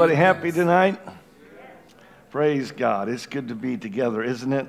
[0.00, 0.98] Everybody happy tonight?
[2.30, 3.08] Praise God.
[3.10, 4.66] It's good to be together, isn't it?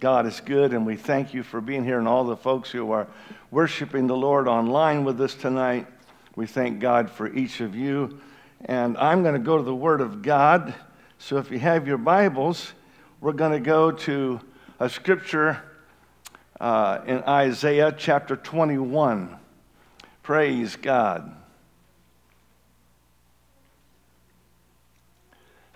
[0.00, 2.90] God is good, and we thank you for being here and all the folks who
[2.90, 3.06] are
[3.50, 5.86] worshiping the Lord online with us tonight.
[6.36, 8.18] We thank God for each of you.
[8.64, 10.74] And I'm going to go to the Word of God.
[11.18, 12.72] So if you have your Bibles,
[13.20, 14.40] we're going to go to
[14.80, 15.62] a scripture
[16.60, 19.38] uh, in Isaiah chapter 21.
[20.32, 21.30] Praise God.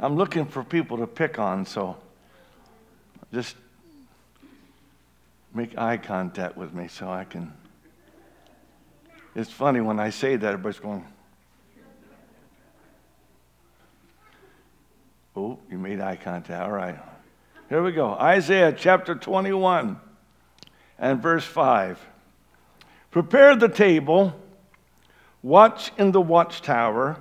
[0.01, 1.99] I'm looking for people to pick on, so
[3.35, 3.55] just
[5.53, 7.53] make eye contact with me so I can.
[9.35, 11.05] It's funny when I say that, everybody's going,
[15.37, 16.63] Oh, you made eye contact.
[16.63, 16.99] All right.
[17.69, 18.15] Here we go.
[18.15, 20.01] Isaiah chapter 21
[20.99, 22.01] and verse 5.
[23.11, 24.35] Prepare the table,
[25.47, 27.17] watch in the watchtower,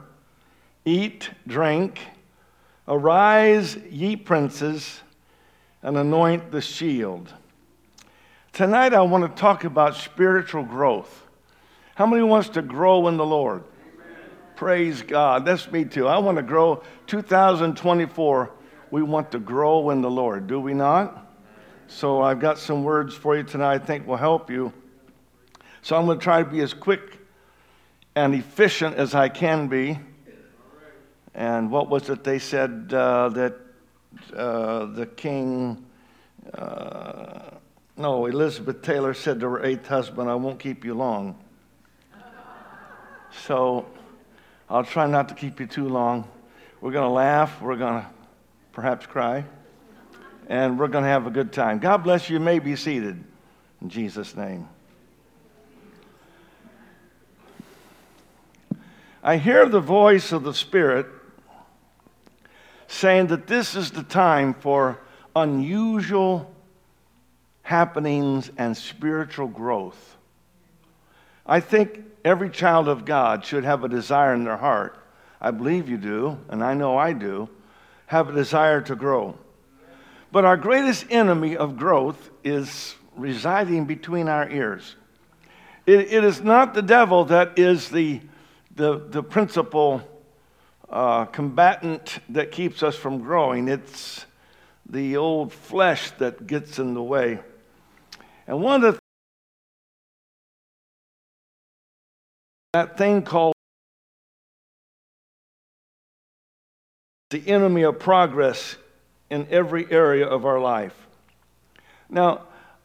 [0.83, 2.00] eat, drink.
[2.88, 5.02] Arise, ye princes,
[5.81, 7.33] and anoint the shield.
[8.53, 11.23] Tonight, I want to talk about spiritual growth.
[11.95, 13.63] How many wants to grow in the Lord?
[14.55, 15.45] Praise God.
[15.45, 16.07] That's me too.
[16.07, 16.83] I want to grow.
[17.07, 18.52] 2024,
[18.91, 21.35] we want to grow in the Lord, do we not?
[21.88, 24.72] So I've got some words for you tonight I think will help you.
[25.81, 27.14] So I'm going to try to be as quick
[28.16, 29.99] and efficient as I can be.
[31.33, 33.55] And what was it they said uh, that
[34.33, 35.85] uh, the king,
[36.53, 37.52] uh,
[37.97, 41.38] no, Elizabeth Taylor said to her eighth husband, I won't keep you long.
[43.45, 43.85] So
[44.69, 46.25] I'll try not to keep you too long.
[46.79, 48.07] We're going to laugh, we're going to
[48.72, 49.44] perhaps cry,
[50.47, 51.79] and we're going to have a good time.
[51.79, 52.35] God bless you.
[52.35, 53.22] You may be seated
[53.81, 54.69] in Jesus' name.
[59.28, 61.08] I hear the voice of the Spirit
[62.86, 65.00] saying that this is the time for
[65.36, 66.53] unusual
[67.64, 70.16] happenings and spiritual growth.
[71.44, 74.96] I think every child of God should have a desire in their heart.
[75.41, 77.50] I believe you do, and I know I do,
[78.06, 79.40] have a desire to grow.
[80.31, 84.96] But our greatest enemy of growth is residing between our ears.
[85.88, 88.22] It, it is not the devil that is the,
[88.75, 90.02] the, the principal
[90.90, 93.68] uh, combatant that keeps us from growing.
[93.68, 94.25] It's
[94.88, 97.40] the old flesh that gets in the way.
[98.47, 99.00] And one of the
[102.74, 103.53] that thing called
[107.30, 108.75] the enemy of progress
[109.30, 111.08] in every area of our life.
[112.09, 112.44] Now,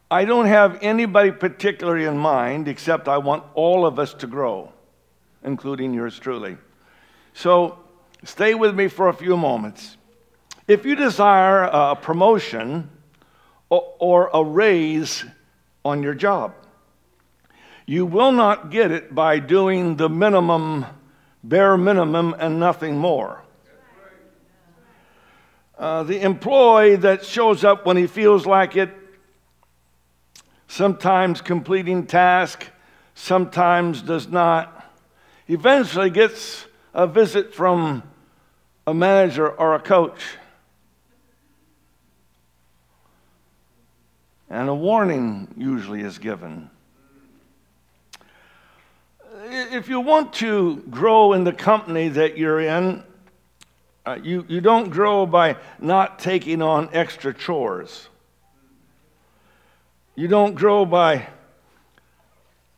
[0.09, 4.71] I don't have anybody particularly in mind, except I want all of us to grow,
[5.43, 6.57] including yours truly.
[7.33, 7.79] So,
[8.23, 9.97] Stay with me for a few moments.
[10.67, 12.89] If you desire a promotion
[13.69, 15.25] or a raise
[15.83, 16.53] on your job,
[17.87, 20.85] you will not get it by doing the minimum,
[21.43, 23.41] bare minimum, and nothing more.
[25.77, 28.91] Uh, the employee that shows up when he feels like it,
[30.67, 32.67] sometimes completing task,
[33.15, 34.80] sometimes does not,
[35.51, 38.03] eventually gets a visit from
[38.87, 40.21] a manager or a coach.
[44.49, 46.69] And a warning usually is given.
[49.43, 53.03] If you want to grow in the company that you're in,
[54.05, 58.07] uh, you, you don't grow by not taking on extra chores.
[60.15, 61.27] You don't grow by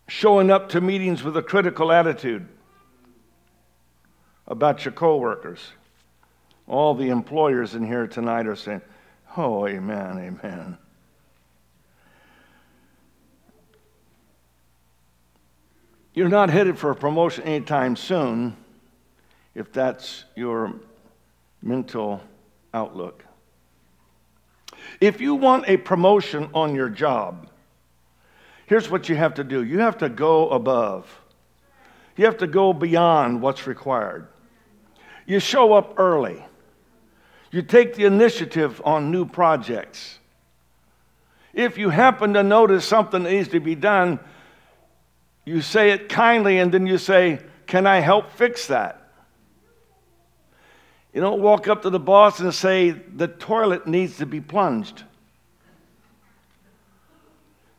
[0.07, 2.47] showing up to meetings with a critical attitude
[4.47, 5.59] about your coworkers.
[6.67, 8.81] All the employers in here tonight are saying,
[9.35, 10.77] Oh, amen, amen.
[16.13, 18.55] You're not headed for a promotion anytime soon
[19.55, 20.73] if that's your
[21.61, 22.21] mental
[22.73, 23.25] outlook.
[25.01, 27.47] If you want a promotion on your job,
[28.67, 31.09] here's what you have to do you have to go above,
[32.15, 34.27] you have to go beyond what's required.
[35.25, 36.43] You show up early.
[37.51, 40.19] You take the initiative on new projects.
[41.53, 44.19] If you happen to notice something needs to be done,
[45.45, 48.99] you say it kindly and then you say, Can I help fix that?
[51.13, 55.03] You don't walk up to the boss and say, The toilet needs to be plunged.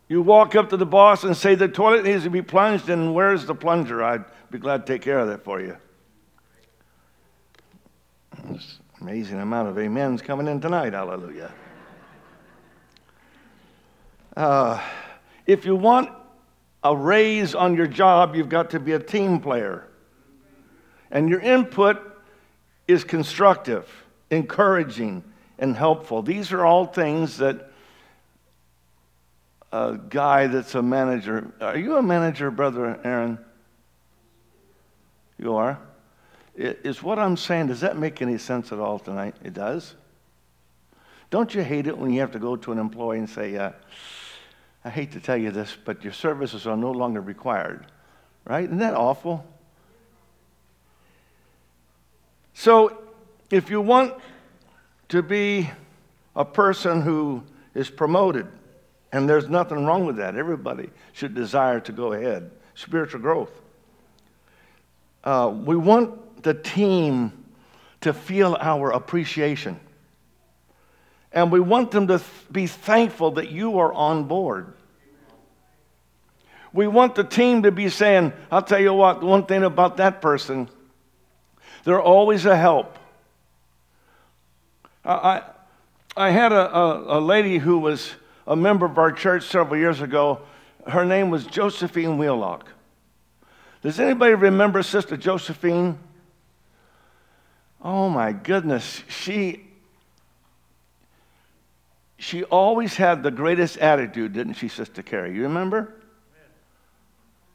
[0.08, 3.14] You walk up to the boss and say the toilet needs to be plunged, and
[3.14, 4.04] where's the plunger?
[4.04, 5.76] I'd be glad to take care of that for you.
[8.44, 10.92] There's amazing amount of amens coming in tonight.
[10.92, 11.52] Hallelujah.
[14.36, 14.82] Uh,
[15.46, 16.10] if you want
[16.82, 19.86] a raise on your job, you've got to be a team player.
[21.10, 21.98] And your input
[22.86, 23.88] is constructive,
[24.30, 25.24] encouraging,
[25.58, 26.22] and helpful.
[26.22, 27.70] These are all things that
[29.72, 31.52] a guy that's a manager.
[31.60, 33.38] Are you a manager, Brother Aaron?
[35.38, 35.78] You are?
[36.56, 39.34] Is what I'm saying, does that make any sense at all tonight?
[39.42, 39.94] It does?
[41.30, 43.72] Don't you hate it when you have to go to an employee and say, uh,
[44.84, 47.86] I hate to tell you this, but your services are no longer required?
[48.44, 48.64] Right?
[48.64, 49.44] Isn't that awful?
[52.52, 53.02] So,
[53.50, 54.14] if you want
[55.08, 55.70] to be
[56.36, 57.42] a person who
[57.74, 58.46] is promoted,
[59.10, 63.50] and there's nothing wrong with that, everybody should desire to go ahead, spiritual growth.
[65.24, 67.32] Uh, we want the team
[68.02, 69.80] to feel our appreciation.
[71.32, 74.72] And we want them to be thankful that you are on board.
[76.72, 80.20] We want the team to be saying, I'll tell you what, one thing about that
[80.22, 80.68] person,
[81.82, 82.98] they're always a help.
[85.04, 85.42] I,
[86.16, 88.12] I had a, a, a lady who was
[88.46, 90.40] a member of our church several years ago.
[90.86, 92.68] Her name was Josephine Wheelock.
[93.82, 95.98] Does anybody remember Sister Josephine?
[97.84, 99.60] Oh my goodness, she
[102.16, 105.34] she always had the greatest attitude, didn't she, Sister Carrie?
[105.34, 105.92] You remember?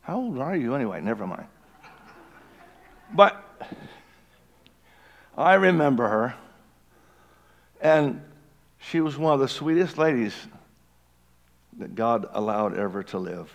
[0.02, 1.02] How old are you anyway?
[1.02, 1.48] Never mind.
[3.12, 3.44] But
[5.36, 6.36] I remember her,
[7.82, 8.22] and
[8.78, 10.36] she was one of the sweetest ladies
[11.80, 13.52] that God allowed ever to live.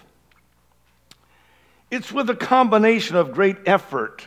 [1.92, 4.26] It's with a combination of great effort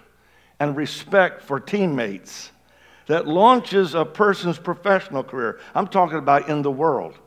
[0.60, 2.52] and respect for teammates
[3.08, 5.60] that launches a person's professional career.
[5.74, 7.18] I'm talking about in the world.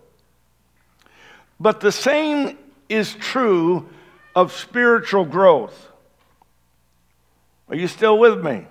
[1.59, 3.89] But the same is true
[4.35, 5.89] of spiritual growth.
[7.69, 8.67] Are you still with me?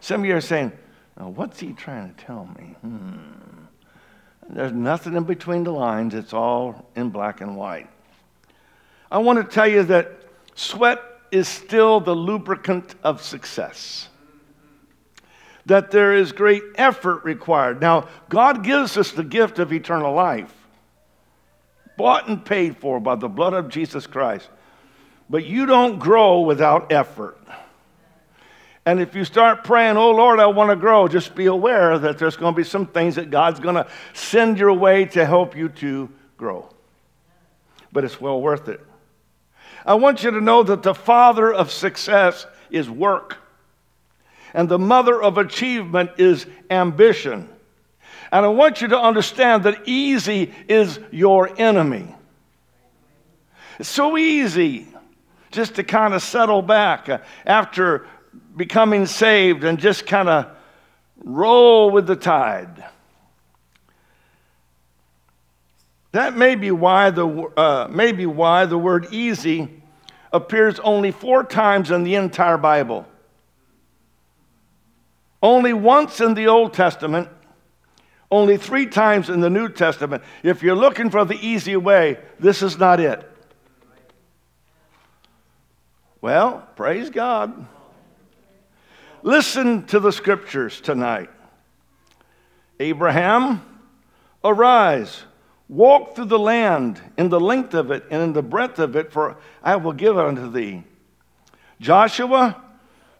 [0.00, 0.72] Some of you are saying,
[1.18, 2.74] oh, What's he trying to tell me?
[2.82, 3.16] Hmm.
[4.48, 7.90] There's nothing in between the lines, it's all in black and white.
[9.10, 10.12] I want to tell you that
[10.54, 11.00] Sweat
[11.36, 14.08] is still the lubricant of success.
[15.66, 17.80] That there is great effort required.
[17.80, 20.54] Now, God gives us the gift of eternal life,
[21.96, 24.48] bought and paid for by the blood of Jesus Christ.
[25.28, 27.38] But you don't grow without effort.
[28.86, 32.18] And if you start praying, oh Lord, I want to grow, just be aware that
[32.18, 35.56] there's going to be some things that God's going to send your way to help
[35.56, 36.70] you to grow.
[37.92, 38.80] But it's well worth it.
[39.86, 43.36] I want you to know that the father of success is work,
[44.52, 47.48] and the mother of achievement is ambition.
[48.32, 52.12] And I want you to understand that easy is your enemy.
[53.78, 54.88] It's so easy
[55.52, 57.08] just to kind of settle back
[57.46, 58.06] after
[58.56, 60.50] becoming saved and just kind of
[61.22, 62.84] roll with the tide.
[66.16, 69.82] That may be why the, uh, may be why the word easy
[70.32, 73.06] appears only four times in the entire Bible.
[75.42, 77.28] Only once in the Old Testament,
[78.30, 80.22] only three times in the New Testament.
[80.42, 83.30] If you're looking for the easy way, this is not it.
[86.22, 87.66] Well, praise God.
[89.22, 91.28] Listen to the scriptures tonight.
[92.80, 93.60] Abraham,
[94.42, 95.22] arise
[95.68, 99.12] Walk through the land in the length of it and in the breadth of it,
[99.12, 100.84] for I will give it unto thee.
[101.80, 102.62] Joshua,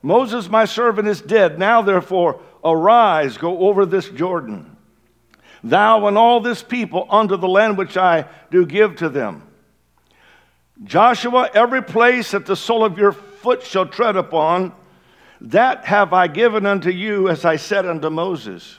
[0.00, 1.58] Moses, my servant, is dead.
[1.58, 4.76] Now, therefore, arise, go over this Jordan,
[5.64, 9.42] thou and all this people, unto the land which I do give to them.
[10.84, 14.72] Joshua, every place that the sole of your foot shall tread upon,
[15.40, 18.78] that have I given unto you, as I said unto Moses.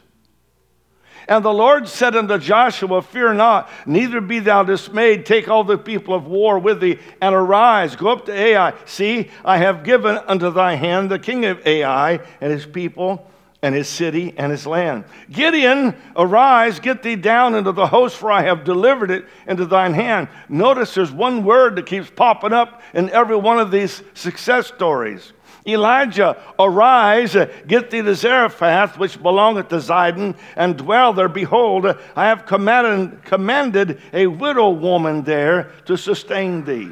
[1.27, 5.25] And the Lord said unto Joshua, Fear not, neither be thou dismayed.
[5.25, 8.73] Take all the people of war with thee, and arise, go up to Ai.
[8.85, 13.29] See, I have given unto thy hand the king of Ai and his people
[13.61, 15.03] and his city and his land.
[15.29, 19.93] Gideon, arise, get thee down into the host, for I have delivered it into thine
[19.93, 20.29] hand.
[20.47, 25.33] Notice there's one word that keeps popping up in every one of these success stories.
[25.67, 27.35] Elijah, arise,
[27.67, 31.27] get thee to Zarephath, which belongeth to Zidon, and dwell there.
[31.27, 36.91] Behold, I have commanded, commanded a widow woman there to sustain thee.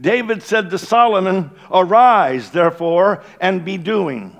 [0.00, 4.36] David said to Solomon, Arise, therefore, and be doing,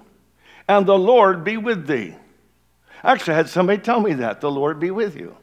[0.68, 2.14] and the Lord be with thee.
[3.02, 5.36] Actually, I had somebody tell me that, the Lord be with you.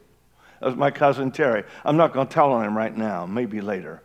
[0.60, 1.64] That was my cousin Terry.
[1.84, 4.02] I'm not going to tell on him right now, maybe later.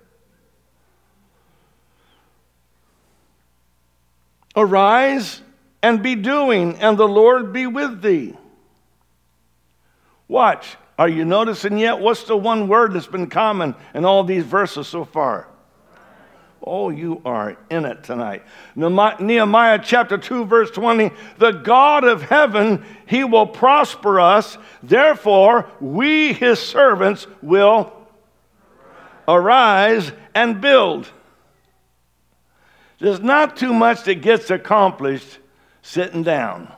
[4.57, 5.41] Arise
[5.83, 8.33] and be doing, and the Lord be with thee.
[10.27, 10.75] Watch.
[10.97, 11.99] Are you noticing yet?
[11.99, 15.47] What's the one word that's been common in all these verses so far?
[16.63, 18.43] Oh, you are in it tonight.
[18.75, 24.57] Nehemiah chapter 2, verse 20 The God of heaven, he will prosper us.
[24.81, 27.93] Therefore, we, his servants, will
[29.27, 31.09] arise and build.
[33.00, 35.39] There's not too much that gets accomplished
[35.82, 36.74] sitting down.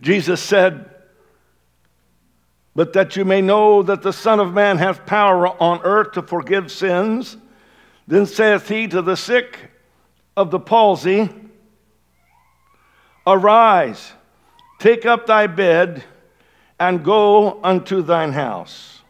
[0.00, 0.90] Jesus said,
[2.74, 6.22] But that you may know that the Son of Man hath power on earth to
[6.22, 7.36] forgive sins,
[8.06, 9.70] then saith he to the sick
[10.36, 11.30] of the palsy,
[13.26, 14.12] Arise,
[14.80, 16.02] take up thy bed,
[16.80, 19.01] and go unto thine house.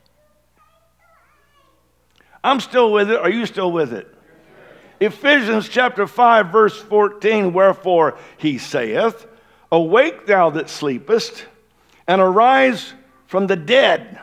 [2.45, 3.19] I'm still with it.
[3.19, 4.13] Are you still with it?
[5.01, 9.27] Ephesians chapter 5, verse 14 Wherefore he saith,
[9.71, 11.47] Awake thou that sleepest,
[12.07, 12.95] and arise
[13.27, 14.21] from the dead,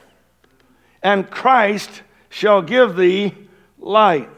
[1.01, 3.33] and Christ shall give thee
[3.77, 4.29] light.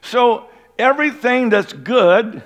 [0.00, 2.42] So, everything that's good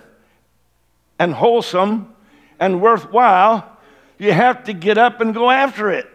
[1.18, 2.14] and wholesome
[2.58, 3.78] and worthwhile,
[4.18, 6.08] you have to get up and go after it.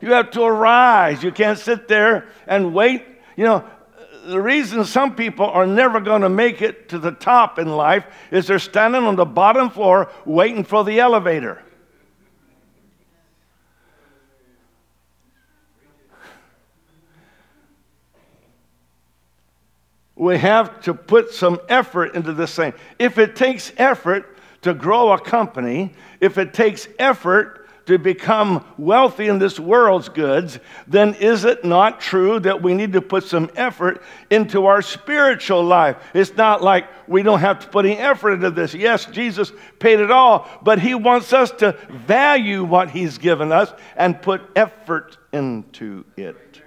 [0.00, 1.22] You have to arise.
[1.22, 3.04] You can't sit there and wait.
[3.36, 3.64] You know,
[4.26, 8.04] the reason some people are never going to make it to the top in life
[8.30, 11.62] is they're standing on the bottom floor waiting for the elevator.
[20.14, 22.74] We have to put some effort into this thing.
[22.98, 29.28] If it takes effort to grow a company, if it takes effort to become wealthy
[29.28, 33.50] in this world's goods, then is it not true that we need to put some
[33.56, 35.96] effort into our spiritual life?
[36.12, 38.74] It's not like we don't have to put any effort into this.
[38.74, 43.72] Yes, Jesus paid it all, but He wants us to value what He's given us
[43.96, 46.62] and put effort into it.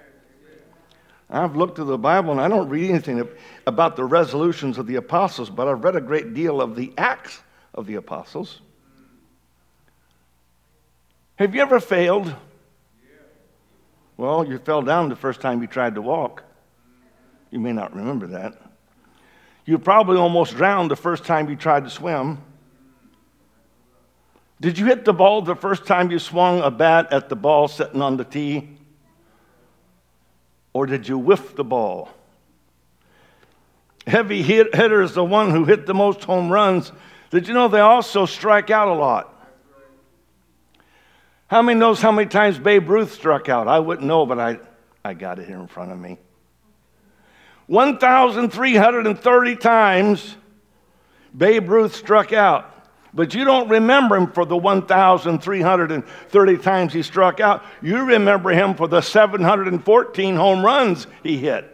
[1.30, 3.26] I've looked at the Bible and I don't read anything
[3.68, 7.42] about the resolutions of the apostles, but I've read a great deal of the acts
[7.74, 8.60] of the apostles.
[11.42, 12.32] Have you ever failed?
[14.16, 16.44] Well, you fell down the first time you tried to walk.
[17.50, 18.62] You may not remember that.
[19.64, 22.40] You probably almost drowned the first time you tried to swim.
[24.60, 27.66] Did you hit the ball the first time you swung a bat at the ball
[27.66, 28.78] sitting on the tee?
[30.72, 32.08] Or did you whiff the ball?
[34.06, 36.92] Heavy hitter is the one who hit the most home runs.
[37.30, 39.31] Did you know they also strike out a lot?
[41.52, 43.68] How many knows how many times Babe Ruth struck out?
[43.68, 44.58] I wouldn't know, but I,
[45.04, 46.16] I got it here in front of me.
[47.66, 50.34] 1,330 times
[51.36, 52.88] Babe Ruth struck out.
[53.12, 57.62] But you don't remember him for the 1,330 times he struck out.
[57.82, 61.68] You remember him for the 714 home runs he hit.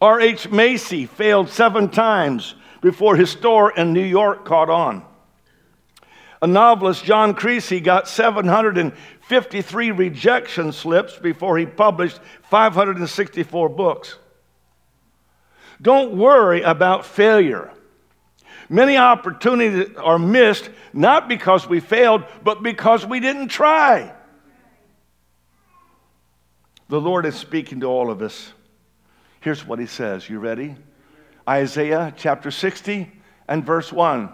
[0.00, 0.50] R.H.
[0.50, 5.04] Macy failed seven times before his store in New York caught on.
[6.42, 12.18] A novelist, John Creasey, got 753 rejection slips before he published
[12.50, 14.18] 564 books.
[15.80, 17.72] Don't worry about failure.
[18.68, 24.12] Many opportunities are missed not because we failed, but because we didn't try.
[26.88, 28.52] The Lord is speaking to all of us.
[29.40, 30.28] Here's what he says.
[30.28, 30.74] You ready?
[31.48, 33.10] Isaiah chapter 60
[33.46, 34.32] and verse 1.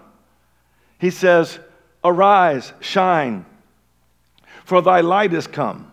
[0.98, 1.58] He says,
[2.05, 3.45] Arise, shine,
[4.64, 5.90] for thy light is come,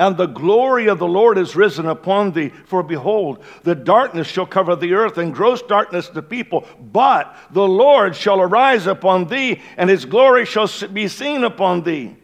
[0.00, 2.48] and the glory of the Lord is risen upon thee.
[2.48, 6.66] For behold, the darkness shall cover the earth, and gross darkness the people.
[6.80, 12.16] But the Lord shall arise upon thee, and his glory shall be seen upon thee.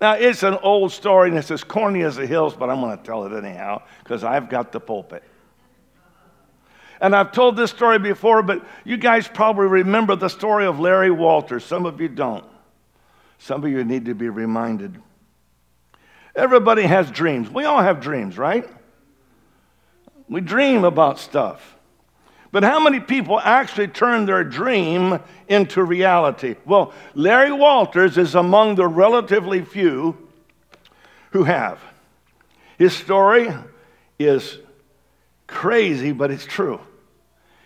[0.00, 2.98] Now, it's an old story, and it's as corny as the hills, but I'm going
[2.98, 5.22] to tell it anyhow because I've got the pulpit.
[7.02, 11.10] And I've told this story before, but you guys probably remember the story of Larry
[11.10, 11.64] Walters.
[11.64, 12.44] Some of you don't.
[13.38, 15.02] Some of you need to be reminded.
[16.36, 17.50] Everybody has dreams.
[17.50, 18.70] We all have dreams, right?
[20.28, 21.76] We dream about stuff.
[22.52, 25.18] But how many people actually turn their dream
[25.48, 26.54] into reality?
[26.64, 30.16] Well, Larry Walters is among the relatively few
[31.30, 31.80] who have.
[32.78, 33.52] His story
[34.20, 34.58] is
[35.48, 36.78] crazy, but it's true.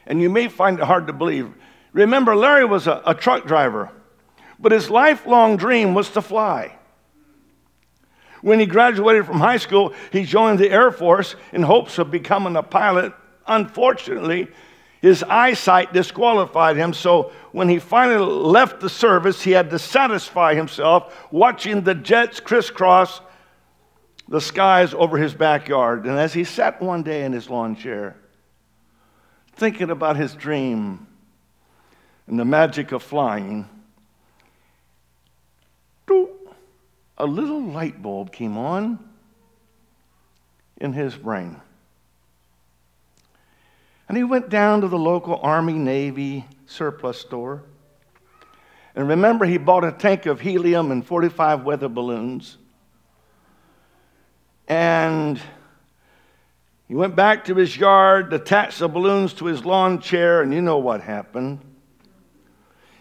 [0.07, 1.53] And you may find it hard to believe.
[1.93, 3.91] Remember, Larry was a, a truck driver,
[4.59, 6.77] but his lifelong dream was to fly.
[8.43, 12.57] When he graduated from high school, he joined the Air Force in hopes of becoming
[12.57, 13.13] a pilot.
[13.47, 14.49] Unfortunately,
[15.01, 20.55] his eyesight disqualified him, so when he finally left the service, he had to satisfy
[20.55, 23.21] himself watching the jets crisscross
[24.29, 26.07] the skies over his backyard.
[26.07, 28.17] And as he sat one day in his lawn chair,
[29.57, 31.07] thinking about his dream
[32.27, 33.69] and the magic of flying,
[37.19, 38.99] a little light bulb came on
[40.77, 41.61] in his brain.
[44.09, 47.63] And he went down to the local Army Navy surplus store.
[48.95, 52.59] And remember, he bought a tank of helium and 45 weather balloons.
[54.69, 55.41] And
[56.89, 60.61] he went back to his yard, attached the balloons to his lawn chair, and you
[60.61, 61.61] know what happened.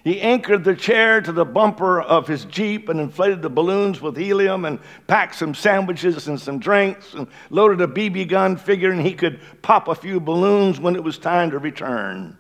[0.04, 4.16] He anchored the chair to the bumper of his Jeep and inflated the balloons with
[4.16, 9.14] helium and packed some sandwiches and some drinks and loaded a BB gun, figuring he
[9.14, 12.38] could pop a few balloons when it was time to return.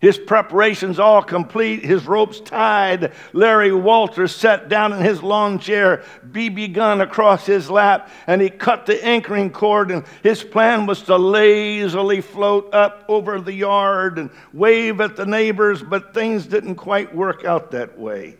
[0.00, 6.04] His preparations all complete, his ropes tied, Larry Walters sat down in his lawn chair,
[6.30, 9.90] BB gun across his lap, and he cut the anchoring cord.
[9.90, 15.26] And his plan was to lazily float up over the yard and wave at the
[15.26, 18.36] neighbors, but things didn't quite work out that way.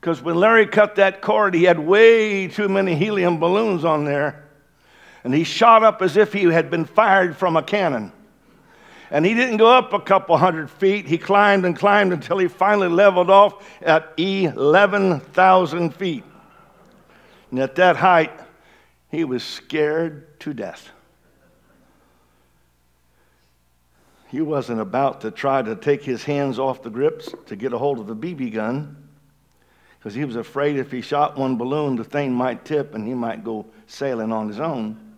[0.00, 4.48] Because when Larry cut that cord, he had way too many helium balloons on there.
[5.24, 8.12] And he shot up as if he had been fired from a cannon.
[9.10, 11.06] And he didn't go up a couple hundred feet.
[11.06, 16.24] He climbed and climbed until he finally leveled off at 11,000 feet.
[17.50, 18.32] And at that height,
[19.10, 20.90] he was scared to death.
[24.28, 27.78] He wasn't about to try to take his hands off the grips to get a
[27.78, 28.96] hold of the BB gun
[29.98, 33.12] because he was afraid if he shot one balloon, the thing might tip and he
[33.12, 35.09] might go sailing on his own.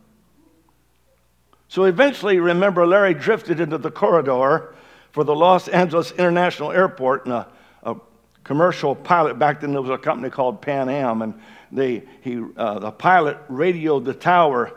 [1.72, 4.74] So eventually, remember, Larry drifted into the corridor
[5.10, 7.48] for the Los Angeles International Airport, and a,
[7.82, 7.96] a
[8.44, 11.32] commercial pilot back then there was a company called Pan Am, and
[11.72, 14.74] they, he, uh, the pilot radioed the tower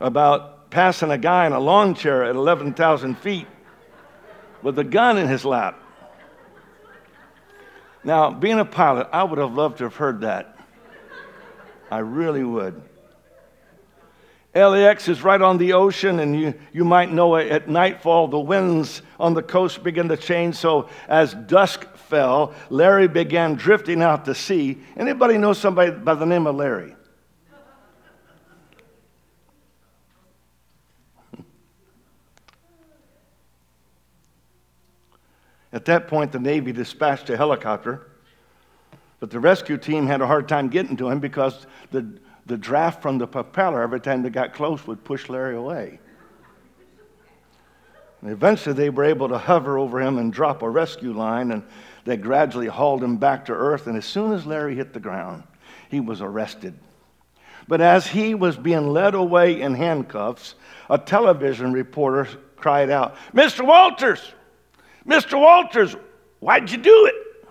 [0.00, 3.46] about passing a guy in a lawn chair at 11,000 feet
[4.60, 5.80] with a gun in his lap.
[8.02, 10.58] Now, being a pilot, I would have loved to have heard that.
[11.92, 12.82] I really would.
[14.54, 18.38] LAX is right on the ocean, and you, you might know it at nightfall, the
[18.38, 20.54] winds on the coast began to change.
[20.54, 24.78] So as dusk fell, Larry began drifting out to sea.
[24.96, 26.94] Anybody know somebody by the name of Larry?
[35.72, 38.08] At that point, the Navy dispatched a helicopter,
[39.18, 43.02] but the rescue team had a hard time getting to him because the the draft
[43.02, 45.98] from the propeller, every time they got close, would push Larry away.
[48.20, 51.62] And eventually, they were able to hover over him and drop a rescue line, and
[52.04, 53.86] they gradually hauled him back to earth.
[53.86, 55.42] And as soon as Larry hit the ground,
[55.90, 56.74] he was arrested.
[57.68, 60.54] But as he was being led away in handcuffs,
[60.90, 63.66] a television reporter cried out, Mr.
[63.66, 64.32] Walters!
[65.06, 65.38] Mr.
[65.38, 65.96] Walters,
[66.40, 67.48] why'd you do it?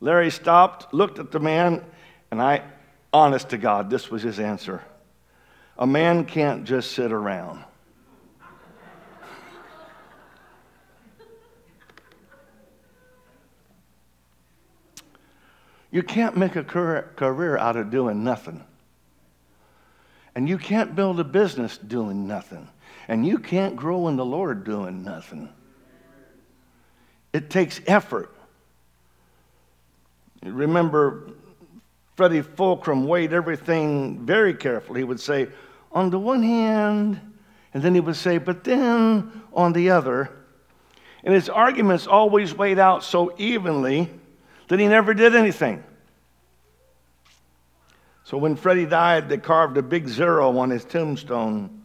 [0.00, 1.84] Larry stopped, looked at the man,
[2.30, 2.62] and I,
[3.12, 4.82] honest to God, this was his answer.
[5.78, 7.64] A man can't just sit around.
[15.90, 18.64] You can't make a career out of doing nothing.
[20.34, 22.66] And you can't build a business doing nothing.
[23.08, 25.50] And you can't grow in the Lord doing nothing.
[27.34, 28.34] It takes effort.
[30.42, 31.32] Remember
[32.22, 35.00] Freddie Fulcrum weighed everything very carefully.
[35.00, 35.48] He would say,
[35.90, 37.20] on the one hand,
[37.74, 40.30] and then he would say, but then on the other.
[41.24, 44.08] And his arguments always weighed out so evenly
[44.68, 45.82] that he never did anything.
[48.22, 51.82] So when Freddie died, they carved a big zero on his tombstone.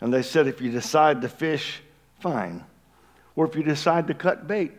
[0.00, 1.82] And they said, if you decide to fish,
[2.20, 2.64] fine.
[3.36, 4.72] Or if you decide to cut bait,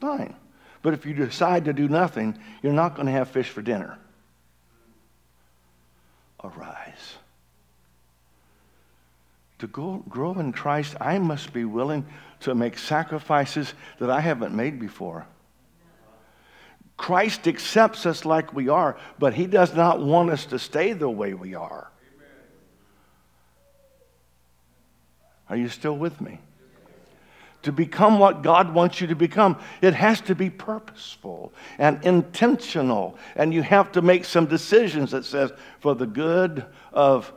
[0.00, 0.34] fine.
[0.82, 3.98] But if you decide to do nothing, you're not going to have fish for dinner.
[6.42, 7.16] Arise.
[9.58, 12.06] To go, grow in Christ, I must be willing
[12.40, 15.26] to make sacrifices that I haven't made before.
[16.96, 21.10] Christ accepts us like we are, but He does not want us to stay the
[21.10, 21.90] way we are.
[25.48, 26.40] Are you still with me?
[27.68, 33.18] To become what God wants you to become, it has to be purposeful and intentional.
[33.36, 37.30] And you have to make some decisions that says, for the good of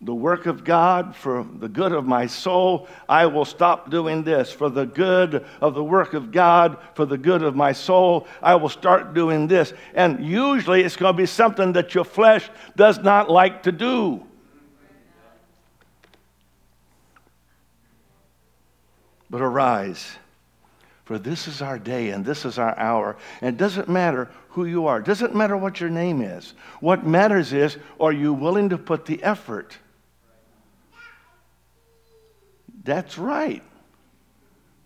[0.00, 4.52] the work of God, for the good of my soul, I will stop doing this.
[4.52, 8.54] For the good of the work of God, for the good of my soul, I
[8.54, 9.72] will start doing this.
[9.94, 14.24] And usually it's going to be something that your flesh does not like to do.
[19.34, 20.12] But arise,
[21.02, 23.16] for this is our day and this is our hour.
[23.40, 26.54] And it doesn't matter who you are, it doesn't matter what your name is.
[26.78, 29.76] What matters is, are you willing to put the effort?
[32.84, 33.64] That's right.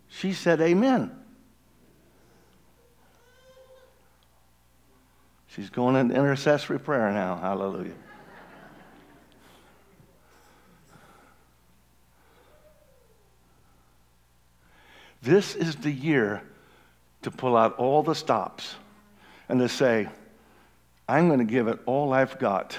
[0.09, 1.15] She said, Amen.
[5.49, 7.37] She's going into intercessory prayer now.
[7.37, 7.93] Hallelujah.
[15.22, 16.42] This is the year
[17.22, 18.74] to pull out all the stops
[19.48, 20.09] and to say,
[21.09, 22.78] I'm going to give it all I've got.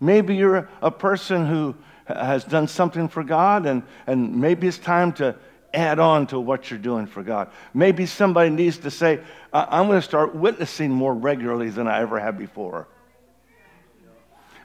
[0.00, 1.74] Maybe you're a person who
[2.06, 5.36] has done something for God, and, and maybe it's time to
[5.72, 7.50] add on to what you're doing for God.
[7.72, 9.20] Maybe somebody needs to say,
[9.52, 12.86] I'm going to start witnessing more regularly than I ever have before.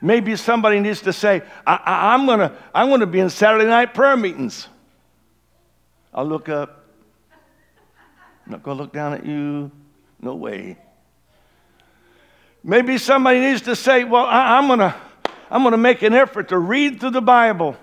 [0.02, 3.66] Maybe somebody needs to say, I, am going to, I'm going to be in Saturday
[3.66, 4.68] night prayer meetings.
[6.14, 6.86] I'll look up.
[8.46, 9.72] I'm not going to look down at you.
[10.22, 10.78] No way.
[12.64, 14.96] Maybe somebody needs to say, Well, I, I'm going to
[15.52, 17.76] I'm to make an effort to read through the Bible.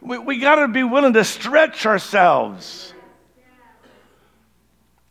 [0.00, 2.92] We, we got to be willing to stretch ourselves.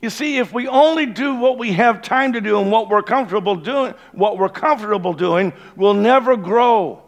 [0.02, 3.02] You see, if we only do what we have time to do and what we're
[3.02, 7.02] comfortable doing, what we're comfortable doing, we'll never grow.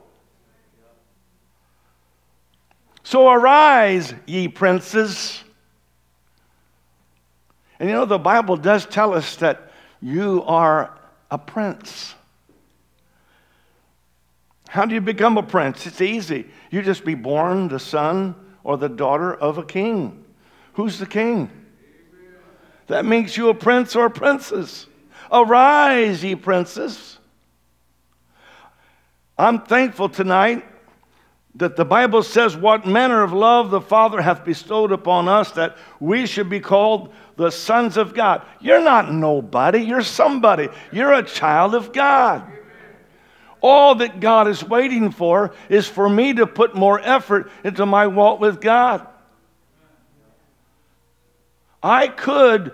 [3.07, 5.41] So arise, ye princes.
[7.79, 10.93] And you know, the Bible does tell us that you are
[11.31, 12.15] a prince.
[14.67, 15.87] How do you become a prince?
[15.87, 16.47] It's easy.
[16.69, 20.25] You just be born the son or the daughter of a king.
[20.73, 21.49] Who's the king?
[22.87, 24.85] That makes you a prince or a princess.
[25.31, 27.19] Arise, ye princes.
[29.37, 30.65] I'm thankful tonight
[31.57, 35.77] that the Bible says, What manner of love the Father hath bestowed upon us that
[35.99, 38.43] we should be called the sons of God.
[38.59, 40.69] You're not nobody, you're somebody.
[40.91, 42.51] You're a child of God.
[43.59, 48.05] All that God is waiting for is for me to put more effort into my
[48.07, 49.07] walk with God.
[51.81, 52.73] I could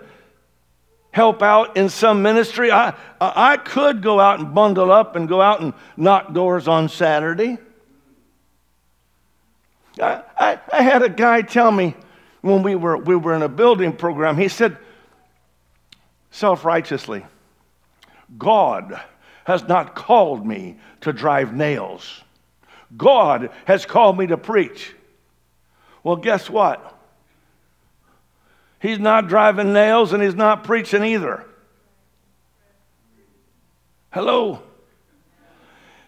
[1.10, 2.70] help out in some ministry.
[2.70, 6.88] I, I could go out and bundle up and go out and knock doors on
[6.88, 7.58] Saturday.
[10.00, 11.94] I, I, I had a guy tell me
[12.40, 14.76] when we were, we were in a building program, he said,
[16.30, 17.24] self righteously,
[18.36, 19.00] God
[19.44, 22.22] has not called me to drive nails.
[22.96, 24.94] God has called me to preach.
[26.02, 26.94] Well, guess what?
[28.80, 31.44] He's not driving nails and he's not preaching either.
[34.10, 34.62] Hello?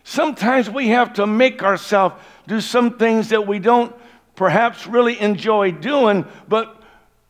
[0.05, 2.15] Sometimes we have to make ourselves
[2.47, 3.95] do some things that we don't
[4.35, 6.83] perhaps really enjoy doing, but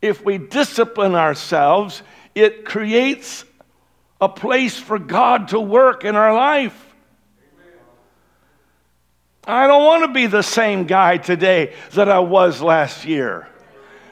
[0.03, 2.03] if we discipline ourselves,
[2.35, 3.45] it creates
[4.21, 6.83] a place for God to work in our life.
[9.47, 13.47] I don't want to be the same guy today that I was last year.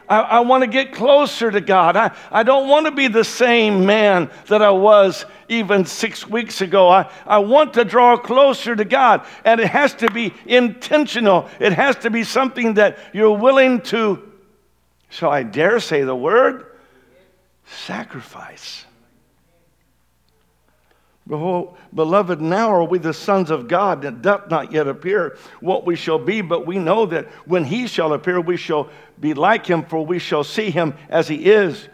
[0.09, 1.97] I, I, want to get closer to God.
[1.97, 6.61] I, I don't want to be the same man that I was even six weeks
[6.61, 6.89] ago.
[6.89, 11.49] I, I want to draw closer to God, and it has to be intentional.
[11.59, 14.33] It has to be something that you're willing to,
[15.11, 16.67] so I dare say the word?
[17.65, 18.85] Sacrifice.
[21.27, 25.97] Beloved, now are we the sons of God that doth not yet appear what we
[25.97, 29.85] shall be, but we know that when he shall appear, we shall be like him,
[29.85, 31.89] for we shall see him as he is.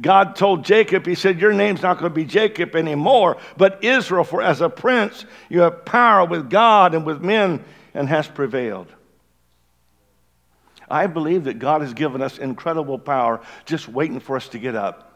[0.00, 4.24] God told Jacob, He said, Your name's not going to be Jacob anymore, but Israel,
[4.24, 8.88] for as a prince you have power with God and with men and has prevailed.
[10.90, 14.74] I believe that God has given us incredible power just waiting for us to get
[14.74, 15.08] up.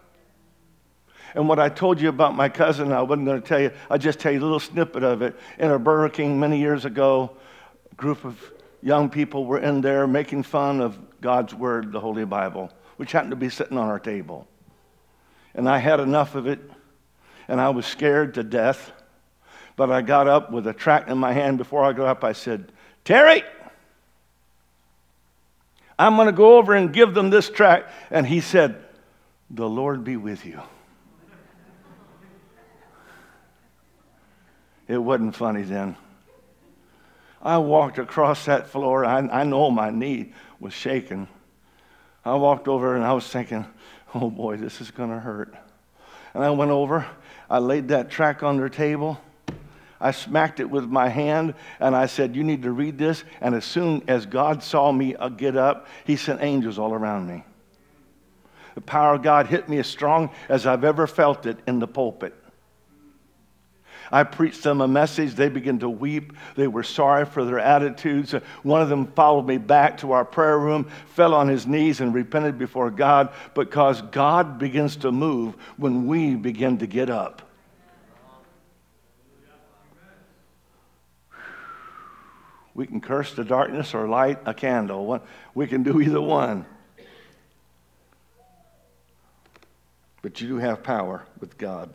[1.35, 3.98] And what I told you about my cousin, I wasn't going to tell you, I'll
[3.98, 5.37] just tell you a little snippet of it.
[5.59, 7.37] In a Burger King many years ago,
[7.92, 8.38] a group of
[8.87, 13.33] young people were in there making fun of God's Word, the Holy Bible, which happened
[13.33, 14.46] to be sitting on our table.
[15.57, 16.61] And I had enough of it,
[17.49, 18.92] and I was scared to death.
[19.75, 21.59] But I got up with a tract in my hand.
[21.59, 22.70] Before I got up, I said,
[23.05, 23.42] Terry,
[25.99, 27.90] I'm going to go over and give them this tract.
[28.12, 28.77] And he said,
[29.51, 30.62] The Lord be with you.
[34.87, 35.96] It wasn't funny then.
[37.42, 39.05] I walked across that floor.
[39.05, 41.29] I, I know my knee was shaking.
[42.25, 43.66] I walked over and I was thinking,
[44.14, 45.55] oh boy, this is going to hurt.
[46.35, 47.07] And I went over,
[47.49, 49.20] I laid that track on their table.
[50.01, 53.25] I smacked it with my hand and I said, You need to read this.
[53.40, 57.27] And as soon as God saw me uh, get up, He sent angels all around
[57.27, 57.44] me.
[58.75, 61.88] The power of God hit me as strong as I've ever felt it in the
[61.88, 62.35] pulpit.
[64.11, 65.35] I preached them a message.
[65.35, 66.33] They began to weep.
[66.55, 68.33] They were sorry for their attitudes.
[68.62, 72.14] One of them followed me back to our prayer room, fell on his knees, and
[72.14, 77.42] repented before God because God begins to move when we begin to get up.
[82.75, 85.23] We can curse the darkness or light a candle.
[85.55, 86.66] We can do either one.
[90.21, 91.88] But you do have power with God.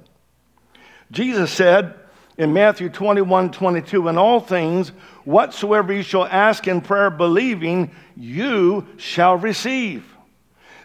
[1.11, 1.93] Jesus said
[2.37, 4.89] in Matthew 21 22, in all things,
[5.25, 10.05] whatsoever you shall ask in prayer, believing, you shall receive.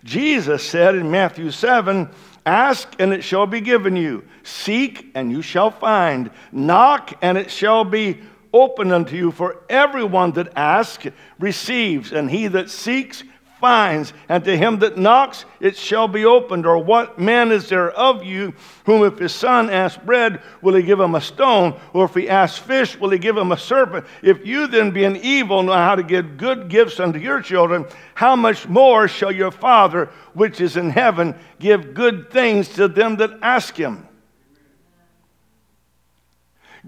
[0.05, 2.09] Jesus said in Matthew 7,
[2.47, 4.25] Ask and it shall be given you.
[4.45, 6.31] Seek and you shall find.
[6.53, 8.21] Knock and it shall be
[8.53, 9.33] opened unto you.
[9.33, 11.09] For everyone that asks
[11.41, 13.25] receives, and he that seeks
[13.61, 16.67] finds, and to him that knocks it shall be opened.
[16.67, 20.83] Or what man is there of you whom if his son asks bread, will he
[20.83, 21.79] give him a stone?
[21.93, 24.07] Or if he asks fish, will he give him a serpent?
[24.23, 28.37] If you then, being evil, know how to give good gifts unto your children, how
[28.37, 33.39] much more shall your Father, which is in heaven, give good things to them that
[33.43, 34.07] ask him?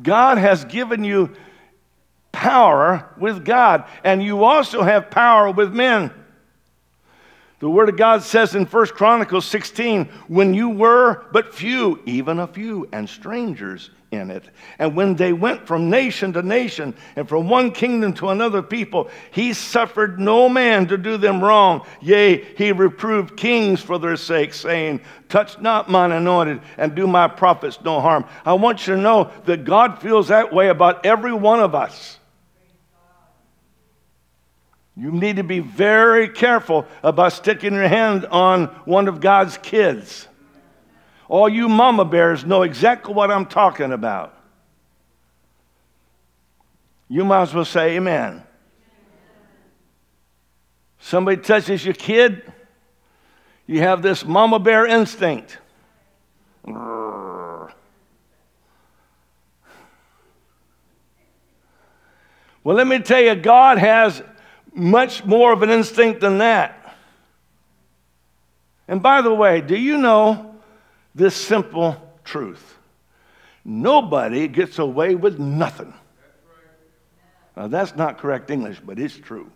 [0.00, 1.34] God has given you
[2.30, 6.12] power with God, and you also have power with men.
[7.60, 12.38] The Word of God says in 1 Chronicles 16, when you were but few, even
[12.38, 14.44] a few, and strangers in it.
[14.78, 19.10] And when they went from nation to nation and from one kingdom to another people,
[19.32, 21.84] he suffered no man to do them wrong.
[22.00, 27.26] Yea, he reproved kings for their sake, saying, Touch not mine anointed and do my
[27.28, 28.24] prophets no harm.
[28.46, 32.17] I want you to know that God feels that way about every one of us.
[34.98, 40.26] You need to be very careful about sticking your hand on one of God's kids.
[41.28, 44.34] All you mama bears know exactly what I'm talking about.
[47.08, 48.42] You might as well say amen.
[50.98, 52.52] Somebody touches your kid,
[53.68, 55.58] you have this mama bear instinct.
[56.64, 57.70] Well,
[62.64, 64.22] let me tell you, God has
[64.74, 66.96] much more of an instinct than that.
[68.86, 70.54] And by the way, do you know
[71.14, 72.76] this simple truth?
[73.64, 75.92] Nobody gets away with nothing.
[77.56, 79.50] Now, that's not correct English, but it's true.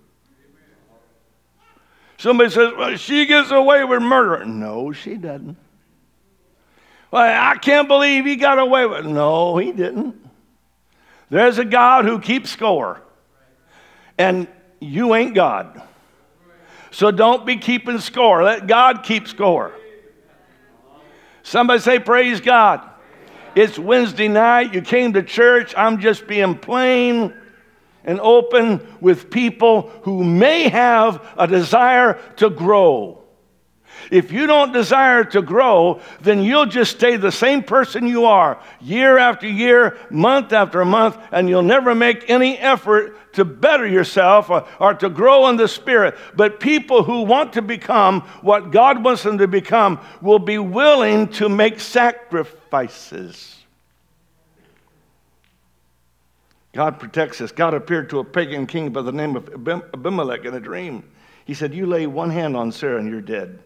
[2.18, 4.44] Somebody says, well, she gets away with murder.
[4.44, 5.56] No, she doesn't.
[7.10, 9.08] Well, I can't believe he got away with it.
[9.08, 10.16] No, he didn't.
[11.30, 13.02] There's a God who keeps score.
[14.18, 14.46] And
[14.82, 15.80] you ain't God.
[16.90, 18.42] So don't be keeping score.
[18.42, 19.72] Let God keep score.
[21.42, 22.88] Somebody say, Praise God.
[23.54, 24.74] It's Wednesday night.
[24.74, 25.74] You came to church.
[25.76, 27.34] I'm just being plain
[28.04, 33.21] and open with people who may have a desire to grow.
[34.10, 38.60] If you don't desire to grow, then you'll just stay the same person you are
[38.80, 44.50] year after year, month after month, and you'll never make any effort to better yourself
[44.50, 46.16] or, or, to grow in the Spirit.
[46.34, 51.28] But people who want to become what God wants them to become will be willing
[51.28, 53.56] to make sacrifices.
[56.72, 57.52] God protects us.
[57.52, 61.04] God appeared to a pagan king by the name of Abimelech in a dream.
[61.44, 63.58] He said, You lay one hand on Sarah and you're dead.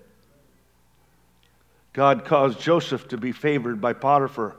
[1.97, 4.55] God caused Joseph to be favored by Potiphar.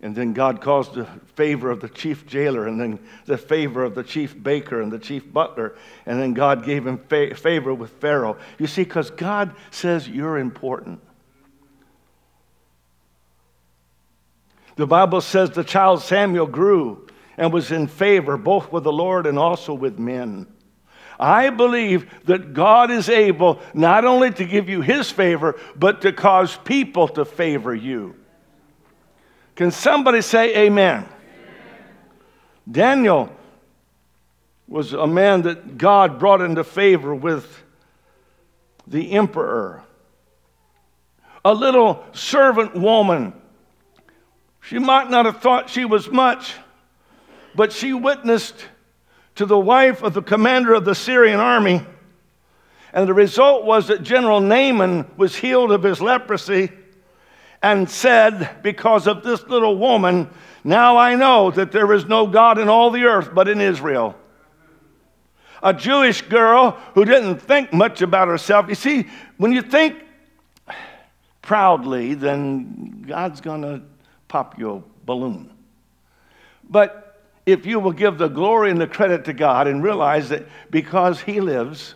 [0.00, 3.96] And then God caused the favor of the chief jailer, and then the favor of
[3.96, 5.74] the chief baker and the chief butler.
[6.06, 8.36] And then God gave him fa- favor with Pharaoh.
[8.60, 11.00] You see, because God says you're important.
[14.76, 19.26] The Bible says the child Samuel grew and was in favor both with the Lord
[19.26, 20.46] and also with men.
[21.18, 26.12] I believe that God is able not only to give you his favor, but to
[26.12, 28.14] cause people to favor you.
[29.54, 31.02] Can somebody say amen?
[31.02, 31.08] amen?
[32.70, 33.32] Daniel
[34.68, 37.62] was a man that God brought into favor with
[38.86, 39.82] the emperor.
[41.44, 43.32] A little servant woman.
[44.60, 46.54] She might not have thought she was much,
[47.54, 48.66] but she witnessed
[49.36, 51.82] to the wife of the commander of the Syrian army.
[52.92, 56.70] And the result was that General Naaman was healed of his leprosy
[57.62, 60.30] and said, Because of this little woman,
[60.64, 64.14] now I know that there is no God in all the earth but in Israel.
[65.62, 68.68] A Jewish girl who didn't think much about herself.
[68.68, 70.02] You see, when you think
[71.42, 73.82] proudly, then God's going to
[74.28, 75.50] pop your balloon.
[76.68, 77.05] But
[77.46, 81.20] if you will give the glory and the credit to God and realize that because
[81.20, 81.94] He lives,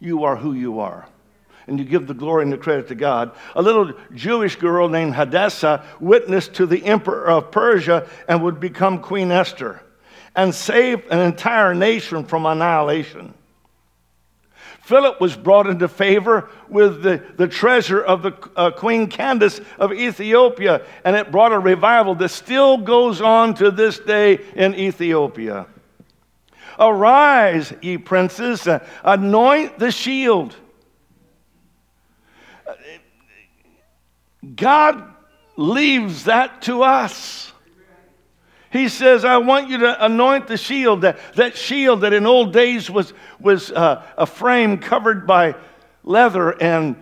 [0.00, 1.06] you are who you are
[1.66, 3.32] and you give the glory and the credit to God.
[3.54, 9.00] A little Jewish girl named Hadassah witnessed to the emperor of Persia and would become
[9.00, 9.80] Queen Esther
[10.34, 13.34] and save an entire nation from annihilation.
[14.90, 19.92] Philip was brought into favor with the, the treasure of the uh, Queen Candace of
[19.92, 25.66] Ethiopia, and it brought a revival that still goes on to this day in Ethiopia.
[26.78, 30.54] Arise, ye princes, uh, anoint the shield
[34.56, 35.02] God
[35.56, 37.52] leaves that to us.
[38.70, 42.52] He says, I want you to anoint the shield, that, that shield that in old
[42.52, 45.56] days was, was uh, a frame covered by
[46.04, 46.96] leather and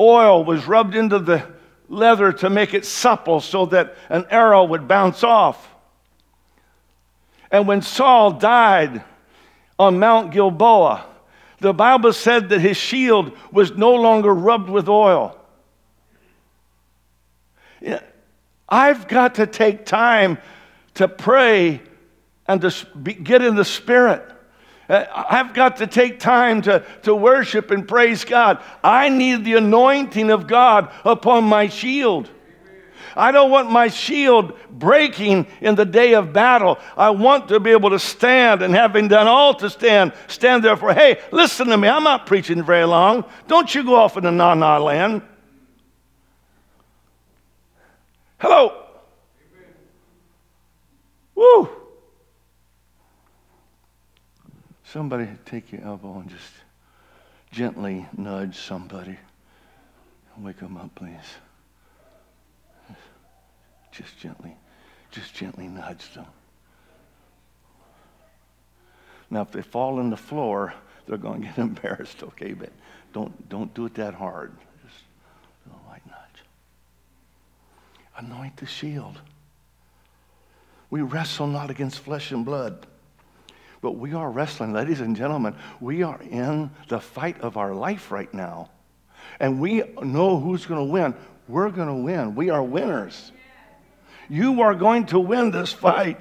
[0.00, 1.44] oil was rubbed into the
[1.88, 5.74] leather to make it supple so that an arrow would bounce off.
[7.50, 9.02] And when Saul died
[9.78, 11.06] on Mount Gilboa,
[11.60, 15.34] the Bible said that his shield was no longer rubbed with oil.
[18.68, 20.38] I've got to take time
[20.98, 21.80] to pray
[22.46, 22.72] and to
[23.22, 24.24] get in the Spirit.
[24.88, 28.62] Uh, I've got to take time to, to worship and praise God.
[28.82, 32.28] I need the anointing of God upon my shield.
[33.14, 36.78] I don't want my shield breaking in the day of battle.
[36.96, 40.76] I want to be able to stand and having done all to stand, stand there
[40.76, 41.88] for, hey, listen to me.
[41.88, 43.24] I'm not preaching very long.
[43.46, 45.22] Don't you go off into na na land.
[48.38, 48.87] Hello.
[51.38, 51.68] Woo.
[54.82, 56.52] Somebody take your elbow and just
[57.52, 59.16] gently nudge somebody.
[60.36, 61.14] Wake them up, please.
[63.92, 64.56] Just gently,
[65.12, 66.26] just gently nudge them.
[69.30, 70.74] Now, if they fall on the floor,
[71.06, 72.52] they're going to get embarrassed, okay?
[72.52, 72.72] But
[73.12, 74.56] don't, don't do it that hard.
[74.84, 75.04] Just
[75.70, 76.42] a light nudge.
[78.16, 79.20] Anoint the shield.
[80.90, 82.86] We wrestle not against flesh and blood,
[83.80, 85.54] but we are wrestling, ladies and gentlemen.
[85.80, 88.70] We are in the fight of our life right now.
[89.38, 91.14] And we know who's going to win.
[91.46, 92.34] We're going to win.
[92.34, 93.32] We are winners.
[94.28, 96.20] You are going to win this fight.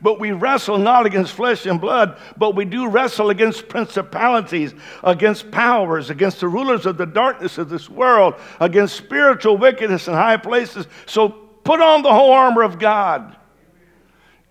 [0.00, 5.50] But we wrestle not against flesh and blood, but we do wrestle against principalities, against
[5.50, 10.36] powers, against the rulers of the darkness of this world, against spiritual wickedness in high
[10.36, 10.86] places.
[11.06, 13.36] So put on the whole armor of God.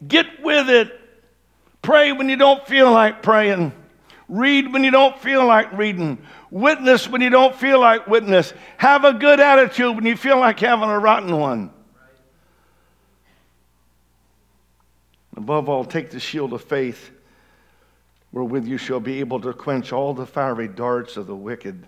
[0.08, 1.00] Get with it.
[1.82, 3.74] Pray when you don't feel like praying.
[4.30, 6.18] Read when you don't feel like reading.
[6.50, 8.54] Witness when you don't feel like witness.
[8.78, 11.72] Have a good attitude when you feel like having a rotten one.
[15.36, 17.12] Above all, take the shield of faith,
[18.32, 21.86] wherewith you shall be able to quench all the fiery darts of the wicked.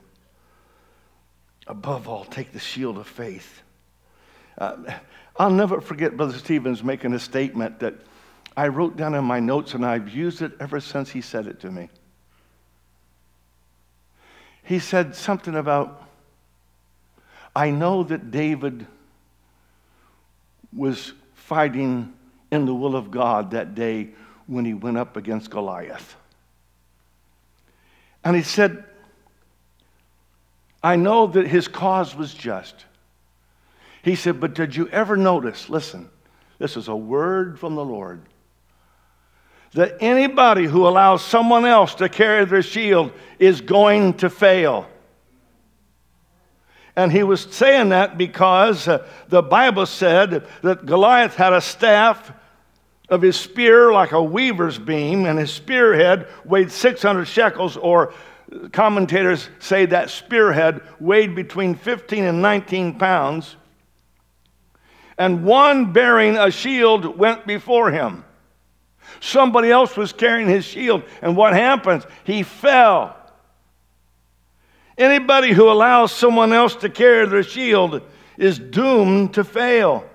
[1.68, 3.62] Above all, take the shield of faith.
[4.58, 4.76] Uh,
[5.38, 7.96] I'll never forget Brother Stevens making a statement that
[8.56, 11.60] I wrote down in my notes, and I've used it ever since he said it
[11.62, 11.90] to me.
[14.64, 16.02] He said something about,
[17.56, 18.88] I know that David
[20.74, 22.14] was fighting
[22.52, 24.10] in the will of God that day
[24.48, 26.16] when he went up against Goliath.
[28.24, 28.84] And he said,
[30.82, 32.86] I know that his cause was just.
[34.06, 35.68] He said, But did you ever notice?
[35.68, 36.12] Listen,
[36.60, 38.22] this is a word from the Lord.
[39.74, 44.88] That anybody who allows someone else to carry their shield is going to fail.
[46.96, 52.32] And he was saying that because uh, the Bible said that Goliath had a staff
[53.10, 58.14] of his spear like a weaver's beam, and his spearhead weighed 600 shekels, or
[58.72, 63.56] commentators say that spearhead weighed between 15 and 19 pounds.
[65.18, 68.26] And one bearing a shield went before him.
[69.22, 72.06] Somebody else was carrying his shield, and what happens?
[72.24, 73.16] He fell.
[74.98, 78.02] Anybody who allows someone else to carry their shield
[78.38, 80.06] is doomed to fail.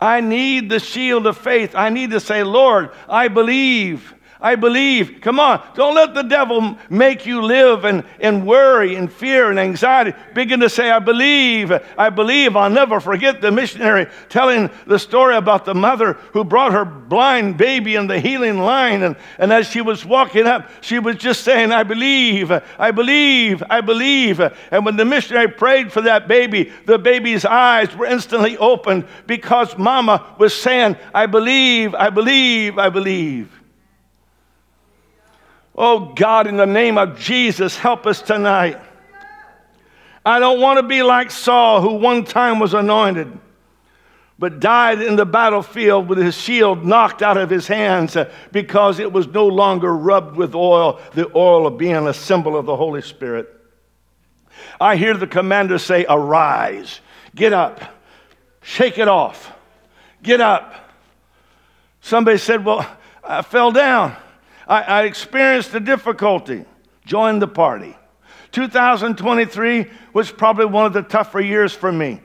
[0.00, 1.74] I need the shield of faith.
[1.74, 4.14] I need to say, Lord, I believe.
[4.40, 5.20] I believe.
[5.20, 9.58] Come on, don't let the devil make you live in, in worry and fear and
[9.58, 10.12] anxiety.
[10.34, 11.72] Begin to say, I believe.
[11.96, 12.56] I believe.
[12.56, 17.56] I'll never forget the missionary telling the story about the mother who brought her blind
[17.56, 19.02] baby in the healing line.
[19.02, 22.52] And, and as she was walking up, she was just saying, I believe.
[22.78, 23.62] I believe.
[23.70, 24.40] I believe.
[24.40, 29.76] And when the missionary prayed for that baby, the baby's eyes were instantly opened because
[29.78, 31.94] mama was saying, I believe.
[31.94, 32.78] I believe.
[32.78, 33.55] I believe.
[35.76, 38.80] Oh God, in the name of Jesus, help us tonight.
[40.24, 43.38] I don't want to be like Saul, who one time was anointed,
[44.38, 48.98] but died in the battlefield with his shield knocked out of his hands uh, because
[48.98, 52.76] it was no longer rubbed with oil, the oil of being a symbol of the
[52.76, 53.48] Holy Spirit.
[54.80, 57.00] I hear the commander say, Arise,
[57.34, 57.82] get up,
[58.62, 59.52] shake it off,
[60.22, 60.74] get up.
[62.00, 62.86] Somebody said, Well,
[63.22, 64.16] I fell down.
[64.66, 66.64] I, I experienced the difficulty,
[67.04, 67.96] joined the party.
[68.52, 72.20] 2023 was probably one of the tougher years for me.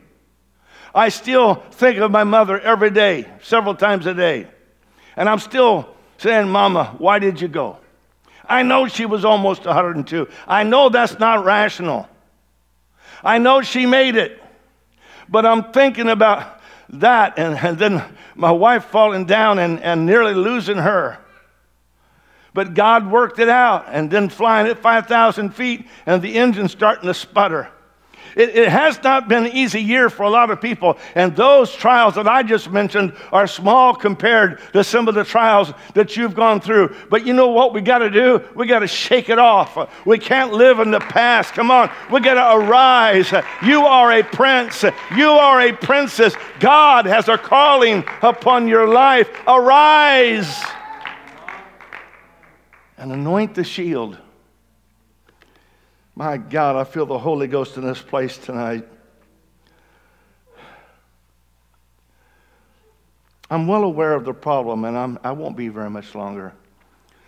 [0.93, 4.47] I still think of my mother every day, several times a day.
[5.15, 7.77] And I'm still saying, Mama, why did you go?
[8.47, 10.27] I know she was almost 102.
[10.47, 12.09] I know that's not rational.
[13.23, 14.41] I know she made it.
[15.29, 18.03] But I'm thinking about that and, and then
[18.35, 21.17] my wife falling down and, and nearly losing her.
[22.54, 27.08] But God worked it out and then flying at 5,000 feet and the engine starting
[27.08, 27.72] to sputter.
[28.36, 31.74] It, it, has not been an easy year for a lot of people, and those
[31.74, 36.34] trials that I just mentioned are small compared to some of the trials that you've
[36.34, 36.95] gone through.
[37.10, 38.41] But you know what we got to do?
[38.56, 39.78] We got to shake it off.
[40.06, 41.54] We can't live in the past.
[41.54, 43.34] Come on, we got to arise.
[43.66, 44.84] You are a prince,
[45.16, 46.34] you are a princess.
[46.60, 49.30] God has a calling upon your life.
[49.45, 50.64] Arise
[53.02, 54.16] and anoint the shield.
[56.14, 58.88] My God, I feel the Holy Ghost in this place tonight.
[63.49, 66.54] I'm well aware of the problem, and I'm, I will not be very much longer,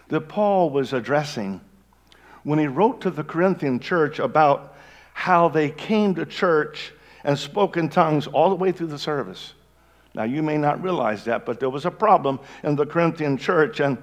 [0.09, 1.59] that Paul was addressing
[2.43, 4.77] when he wrote to the Corinthian church about
[5.13, 6.93] how they came to church
[7.23, 9.55] and spoke in tongues all the way through the service.
[10.13, 13.79] Now, you may not realize that, but there was a problem in the Corinthian church,
[13.79, 13.97] and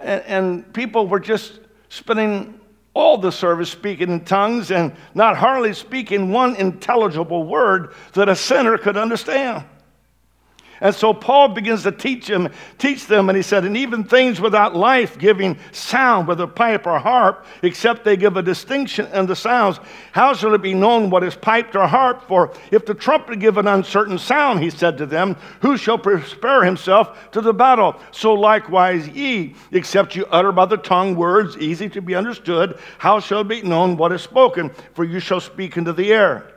[0.00, 2.60] and, and people were just spending
[2.94, 8.34] all the service speaking in tongues and not hardly speaking one intelligible word that a
[8.34, 9.64] sinner could understand.
[10.80, 14.40] And so Paul begins to teach him, teach them, and he said, and even things
[14.40, 19.36] without life giving sound, whether pipe or harp, except they give a distinction in the
[19.36, 19.78] sounds,
[20.12, 22.26] how shall it be known what is piped or harp?
[22.26, 26.64] For if the trumpet give an uncertain sound, he said to them, who shall prepare
[26.64, 27.96] himself to the battle?
[28.10, 33.20] So likewise ye, except you utter by the tongue words easy to be understood, how
[33.20, 34.70] shall it be known what is spoken?
[34.94, 36.52] For you shall speak into the air.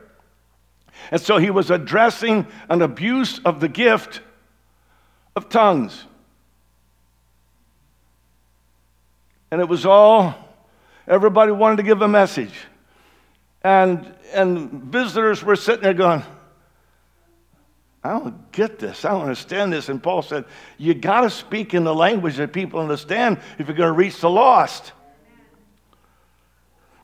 [1.10, 4.20] And so he was addressing an abuse of the gift
[5.36, 6.04] of tongues.
[9.50, 10.34] And it was all,
[11.06, 12.54] everybody wanted to give a message.
[13.62, 16.22] And, and visitors were sitting there going,
[18.02, 19.06] I don't get this.
[19.06, 19.88] I don't understand this.
[19.88, 20.44] And Paul said,
[20.76, 24.20] You got to speak in the language that people understand if you're going to reach
[24.20, 24.92] the lost.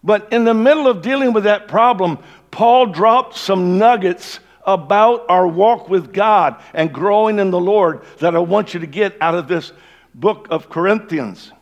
[0.05, 2.19] But in the middle of dealing with that problem,
[2.51, 8.35] Paul dropped some nuggets about our walk with God and growing in the Lord that
[8.35, 9.73] I want you to get out of this
[10.15, 11.53] book of Corinthians.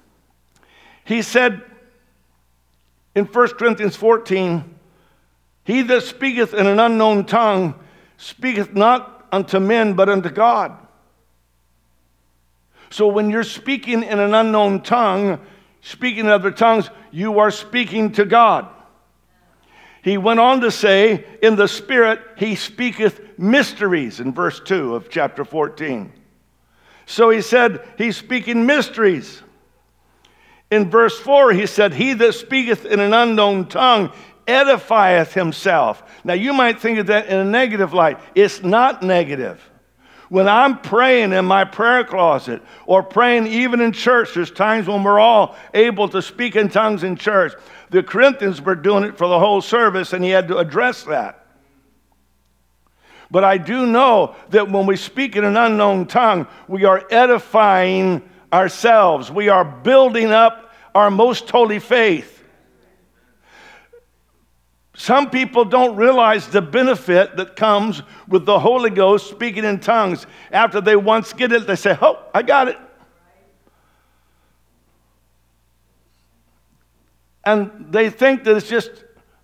[1.04, 1.62] He said
[3.14, 4.64] in 1 Corinthians 14,
[5.64, 7.74] He that speaketh in an unknown tongue
[8.16, 10.76] speaketh not unto men but unto God.
[12.90, 15.40] So when you're speaking in an unknown tongue,
[15.82, 18.68] speaking in other tongues, you are speaking to God.
[20.02, 25.10] He went on to say, In the Spirit he speaketh mysteries, in verse 2 of
[25.10, 26.12] chapter 14.
[27.06, 29.42] So he said, He's speaking mysteries.
[30.70, 34.12] In verse 4, he said, He that speaketh in an unknown tongue
[34.46, 36.02] edifieth himself.
[36.24, 38.18] Now, you might think of that in a negative light.
[38.34, 39.67] It's not negative.
[40.28, 45.02] When I'm praying in my prayer closet or praying even in church, there's times when
[45.02, 47.54] we're all able to speak in tongues in church.
[47.90, 51.46] The Corinthians were doing it for the whole service, and he had to address that.
[53.30, 58.22] But I do know that when we speak in an unknown tongue, we are edifying
[58.52, 62.37] ourselves, we are building up our most holy faith.
[64.98, 70.26] Some people don't realize the benefit that comes with the Holy Ghost speaking in tongues.
[70.50, 72.76] After they once get it, they say, Oh, I got it.
[77.44, 78.90] And they think that it's just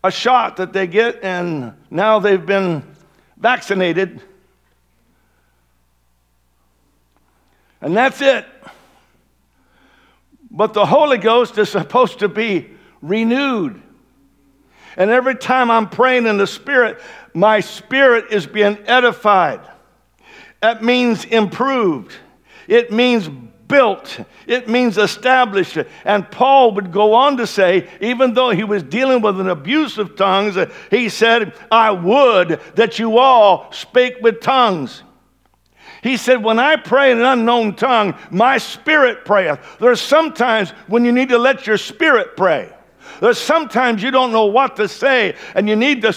[0.02, 2.82] a shot that they get, and now they've been
[3.38, 4.22] vaccinated.
[7.80, 8.44] And that's it.
[10.50, 13.83] But the Holy Ghost is supposed to be renewed.
[14.96, 17.00] And every time I'm praying in the Spirit,
[17.34, 19.60] my spirit is being edified.
[20.60, 22.12] That means improved.
[22.68, 24.20] It means built.
[24.46, 25.78] It means established.
[26.04, 29.98] And Paul would go on to say, even though he was dealing with an abuse
[29.98, 30.56] of tongues,
[30.90, 35.02] he said, I would that you all spake with tongues.
[36.02, 39.58] He said, When I pray in an unknown tongue, my spirit prayeth.
[39.80, 42.73] There's sometimes when you need to let your spirit pray.
[43.24, 46.14] There's sometimes you don't know what to say and you need to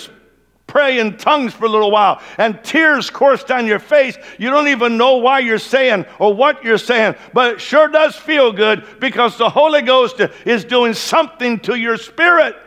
[0.68, 4.18] pray in tongues for a little while and tears course down your face.
[4.38, 8.18] You don't even know why you're saying or what you're saying, but it sure does
[8.18, 12.58] feel good because the Holy Ghost is doing something to your spirit.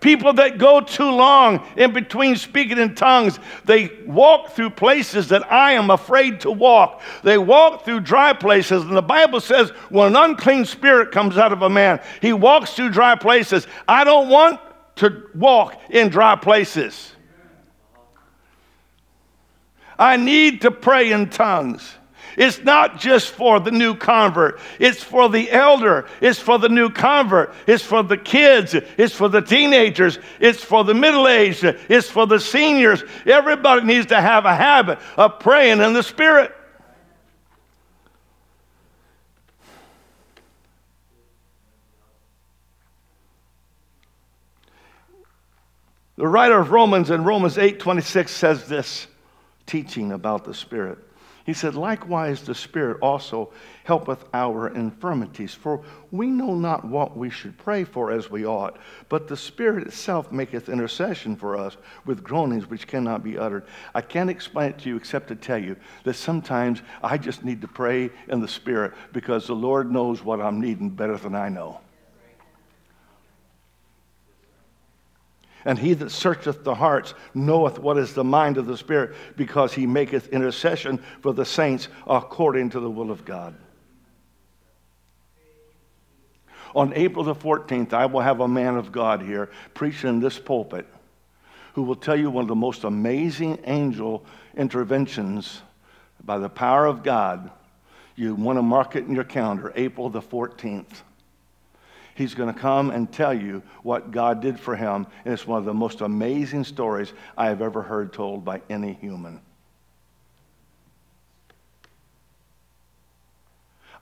[0.00, 5.50] People that go too long in between speaking in tongues, they walk through places that
[5.50, 7.02] I am afraid to walk.
[7.24, 8.84] They walk through dry places.
[8.84, 12.74] And the Bible says when an unclean spirit comes out of a man, he walks
[12.74, 13.66] through dry places.
[13.88, 14.60] I don't want
[14.96, 17.12] to walk in dry places.
[19.98, 21.97] I need to pray in tongues.
[22.38, 26.88] It's not just for the new convert, it's for the elder, it's for the new
[26.88, 32.08] convert, it's for the kids, it's for the teenagers, it's for the middle aged, it's
[32.08, 33.02] for the seniors.
[33.26, 36.54] Everybody needs to have a habit of praying in the Spirit.
[46.14, 49.08] The writer of Romans in Romans 8 26 says this
[49.66, 51.07] teaching about the Spirit.
[51.48, 57.30] He said, Likewise, the Spirit also helpeth our infirmities, for we know not what we
[57.30, 58.76] should pray for as we ought,
[59.08, 63.64] but the Spirit itself maketh intercession for us with groanings which cannot be uttered.
[63.94, 67.62] I can't explain it to you except to tell you that sometimes I just need
[67.62, 71.48] to pray in the Spirit because the Lord knows what I'm needing better than I
[71.48, 71.80] know.
[75.64, 79.74] And he that searcheth the hearts knoweth what is the mind of the Spirit, because
[79.74, 83.54] he maketh intercession for the saints according to the will of God.
[86.74, 90.38] On April the 14th, I will have a man of God here preaching in this
[90.38, 90.86] pulpit
[91.74, 94.24] who will tell you one of the most amazing angel
[94.56, 95.62] interventions
[96.24, 97.50] by the power of God.
[98.16, 101.02] You want to mark it in your calendar, April the 14th.
[102.18, 105.06] He's going to come and tell you what God did for him.
[105.24, 108.94] And it's one of the most amazing stories I have ever heard told by any
[108.94, 109.40] human.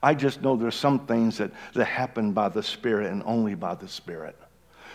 [0.01, 3.75] I just know there's some things that, that happen by the Spirit and only by
[3.75, 4.35] the Spirit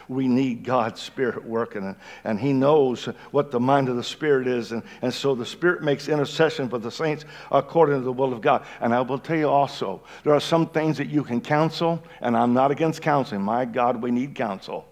[0.09, 1.97] we need God's Spirit working.
[2.25, 4.73] And, He knows what the mind of the Spirit is.
[4.73, 8.41] And, and so the Spirit makes intercession for the saints according to the will of
[8.41, 8.65] God.
[8.81, 12.37] And I will tell you also, there are some things that you can counsel, and
[12.37, 13.43] I'm not against counseling.
[13.43, 14.87] My God, we need counsel.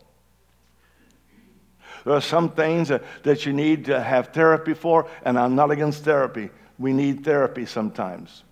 [2.05, 5.71] There are some things that, that you need to have therapy for, and I'm not
[5.71, 6.51] against therapy.
[6.79, 8.43] We need therapy sometimes.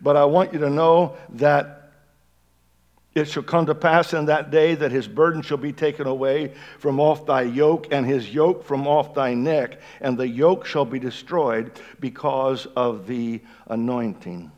[0.00, 1.83] But I want you to know that
[3.14, 6.52] it shall come to pass in that day that his burden shall be taken away
[6.78, 10.84] from off thy yoke, and his yoke from off thy neck, and the yoke shall
[10.84, 14.50] be destroyed because of the anointing.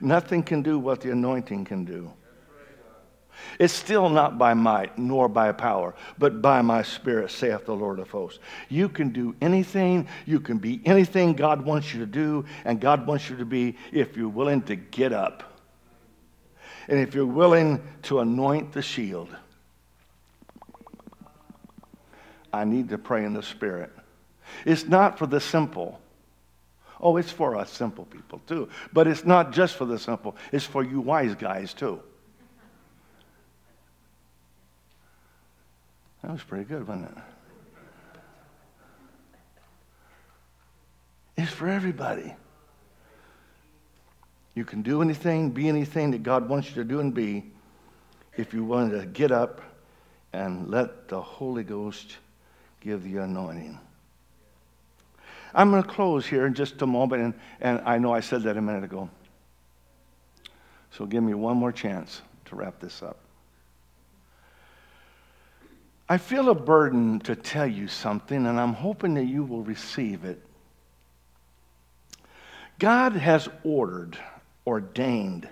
[0.00, 2.12] Nothing can do what the anointing can do.
[3.58, 7.98] It's still not by might nor by power, but by my spirit, saith the Lord
[7.98, 8.40] of hosts.
[8.68, 13.06] You can do anything, you can be anything God wants you to do, and God
[13.06, 15.47] wants you to be if you're willing to get up
[16.88, 19.28] and if you're willing to anoint the shield.
[22.52, 23.92] I need to pray in the Spirit.
[24.64, 26.00] It's not for the simple.
[27.00, 28.70] Oh, it's for us simple people too.
[28.92, 32.00] But it's not just for the simple, it's for you wise guys too.
[36.22, 37.22] That was pretty good, wasn't it?
[41.36, 42.34] It's for everybody.
[44.58, 47.44] You can do anything, be anything that God wants you to do and be
[48.36, 49.60] if you want to get up
[50.32, 52.16] and let the Holy Ghost
[52.80, 53.78] give the anointing.
[55.54, 58.42] I'm going to close here in just a moment, and, and I know I said
[58.42, 59.08] that a minute ago.
[60.90, 63.20] So give me one more chance to wrap this up.
[66.08, 70.24] I feel a burden to tell you something, and I'm hoping that you will receive
[70.24, 70.42] it.
[72.80, 74.18] God has ordered,
[74.68, 75.48] ordained,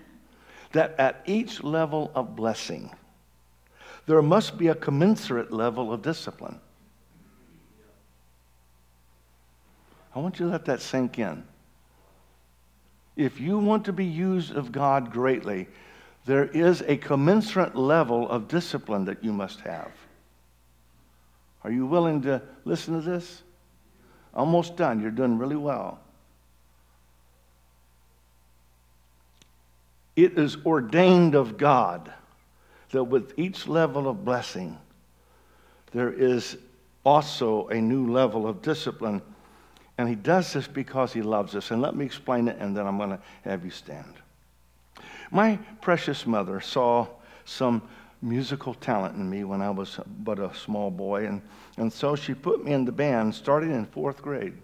[0.72, 2.90] that at each level of blessing,
[4.06, 6.60] there must be a commensurate level of discipline.
[10.14, 11.42] I want you to let that sink in.
[13.16, 15.66] If you want to be used of God greatly,
[16.26, 19.90] there is a commensurate level of discipline that you must have.
[21.64, 23.42] Are you willing to listen to this?
[24.34, 25.00] Almost done.
[25.00, 25.98] You're doing really well.
[30.16, 32.12] It is ordained of God
[32.90, 34.78] that with each level of blessing,
[35.92, 36.56] there is
[37.04, 39.22] also a new level of discipline.
[39.98, 41.70] And he does this because he loves us.
[41.70, 44.14] And let me explain it, and then I'm going to have you stand.
[45.30, 47.06] My precious mother saw
[47.44, 47.82] some
[48.22, 51.42] musical talent in me when I was but a small boy, and,
[51.76, 54.54] and so she put me in the band starting in fourth grade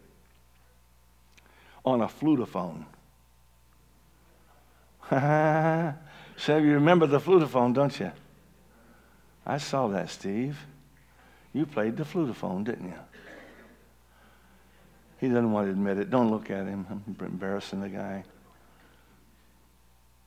[1.85, 2.85] on a flutophone.
[6.39, 8.11] so you remember the flutophone, don't you?
[9.45, 10.59] I saw that, Steve.
[11.53, 12.99] You played the flutophone, didn't you?
[15.21, 16.11] He doesn't want to admit it.
[16.11, 16.87] Don't look at him.
[16.91, 18.25] I'm embarrassing the guy.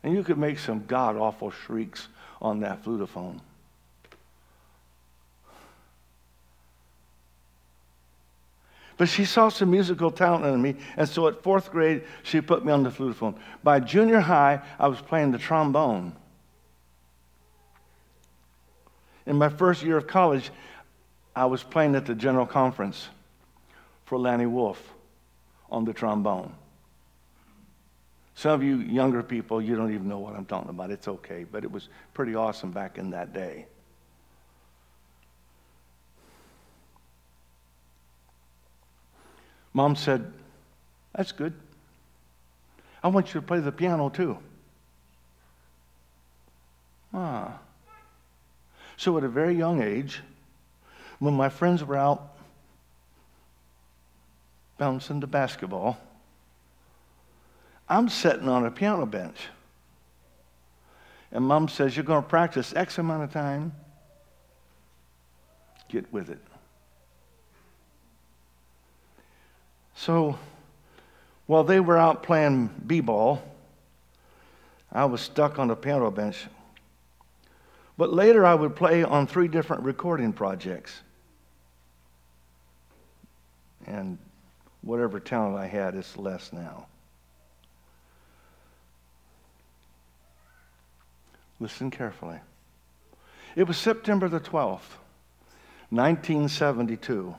[0.04, 2.08] And you could make some god awful shrieks
[2.40, 3.40] on that flutophone.
[8.98, 12.64] But she saw some musical talent in me, and so at fourth grade, she put
[12.64, 13.36] me on the flutophone.
[13.64, 16.14] By junior high, I was playing the trombone.
[19.26, 20.52] In my first year of college,
[21.36, 23.10] I was playing at the general conference
[24.06, 24.94] for Lanny Wolfe
[25.70, 26.54] on the trombone.
[28.36, 30.92] Some of you younger people, you don't even know what I'm talking about.
[30.92, 33.66] It's okay, but it was pretty awesome back in that day.
[39.76, 40.32] Mom said,
[41.14, 41.54] That's good.
[43.04, 44.38] I want you to play the piano too.
[47.14, 47.60] Ah.
[48.96, 50.22] So, at a very young age,
[51.20, 52.38] when my friends were out
[54.78, 55.98] bouncing the basketball,
[57.90, 59.38] I'm sitting on a piano bench.
[61.34, 63.74] And mom says, You're going to practice X amount of time.
[65.90, 66.40] Get with it.
[69.96, 70.38] So
[71.46, 73.42] while they were out playing b ball,
[74.92, 76.46] I was stuck on the piano bench.
[77.98, 81.02] But later I would play on three different recording projects.
[83.88, 84.18] And
[84.82, 86.88] whatever talent I had is less now.
[91.60, 92.40] Listen carefully.
[93.56, 94.98] It was September the 12th,
[95.90, 97.36] 1972.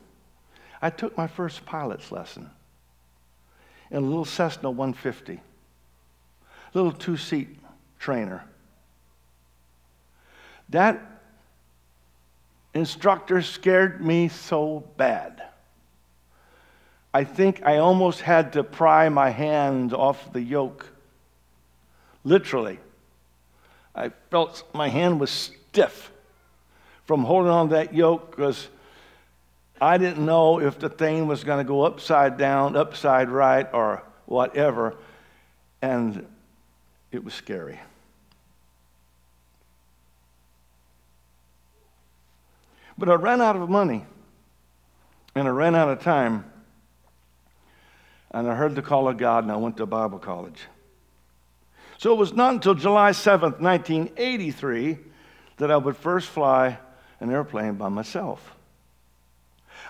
[0.80, 2.50] I took my first pilot's lesson
[3.90, 5.40] in a little Cessna 150,
[6.74, 7.58] little two seat
[7.98, 8.44] trainer.
[10.68, 11.00] That
[12.74, 15.42] instructor scared me so bad.
[17.14, 20.86] I think I almost had to pry my hand off the yoke.
[22.24, 22.78] Literally.
[23.94, 26.12] I felt my hand was stiff
[27.06, 28.68] from holding on to that yoke because
[29.80, 34.02] I didn't know if the thing was going to go upside down, upside right, or
[34.24, 34.96] whatever.
[35.82, 36.26] And
[37.12, 37.78] it was scary.
[42.98, 44.06] But I ran out of money
[45.34, 46.50] and I ran out of time.
[48.30, 50.62] And I heard the call of God and I went to Bible college.
[51.98, 54.98] So it was not until July 7th, 1983,
[55.58, 56.78] that I would first fly
[57.20, 58.55] an airplane by myself.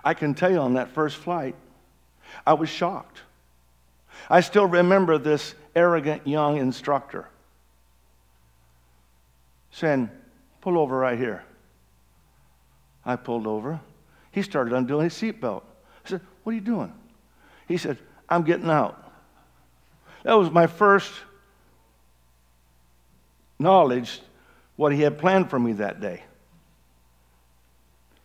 [0.07, 1.57] I can tell you on that first flight,
[2.46, 3.22] I was shocked.
[4.30, 7.28] I still remember this arrogant young instructor
[9.72, 10.09] saying,
[10.61, 11.42] Pull over right here.
[13.04, 13.80] I pulled over.
[14.30, 15.62] He started undoing his seatbelt.
[16.04, 16.92] I said, What are you doing?
[17.66, 17.98] He said,
[18.28, 19.12] I'm getting out.
[20.22, 21.12] That was my first
[23.59, 24.20] knowledge
[24.76, 26.22] what he had planned for me that day.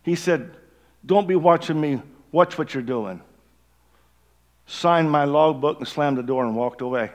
[0.04, 0.54] He said,
[1.04, 2.00] Don't be watching me,
[2.30, 3.20] watch what you're doing.
[4.66, 7.10] Signed my logbook and slammed the door and walked away.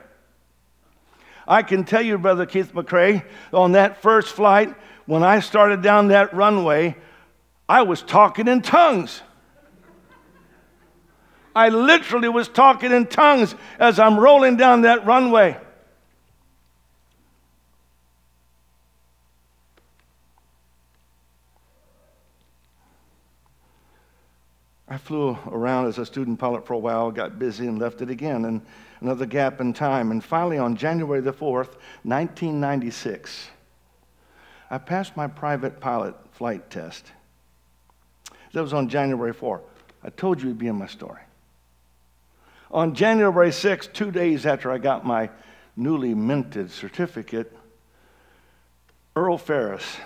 [1.46, 4.74] I can tell you, Brother Keith McCrae, on that first flight,
[5.06, 6.94] when I started down that runway,
[7.66, 9.22] I was talking in tongues.
[11.56, 15.56] I literally was talking in tongues as I'm rolling down that runway.
[24.98, 28.10] I flew around as a student pilot for a while, got busy, and left it
[28.10, 28.60] again, and
[29.00, 30.10] another gap in time.
[30.10, 33.48] And finally, on January the 4th, 1996,
[34.68, 37.12] I passed my private pilot flight test.
[38.52, 39.60] That was on January 4th.
[40.02, 41.22] I told you it'd be in my story.
[42.72, 45.30] On January 6th, two days after I got my
[45.76, 47.56] newly minted certificate,
[49.14, 49.98] Earl Ferris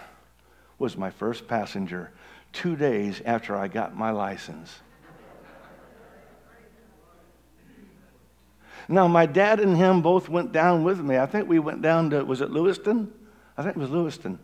[0.78, 2.10] was my first passenger
[2.52, 4.80] two days after I got my license.
[8.88, 11.16] Now, my dad and him both went down with me.
[11.16, 13.12] I think we went down to, was it Lewiston?
[13.56, 14.38] I think it was Lewiston.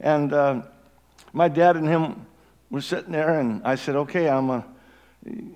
[0.00, 0.62] And uh,
[1.32, 2.26] my dad and him
[2.70, 4.64] were sitting there, and I said, Okay, I'm going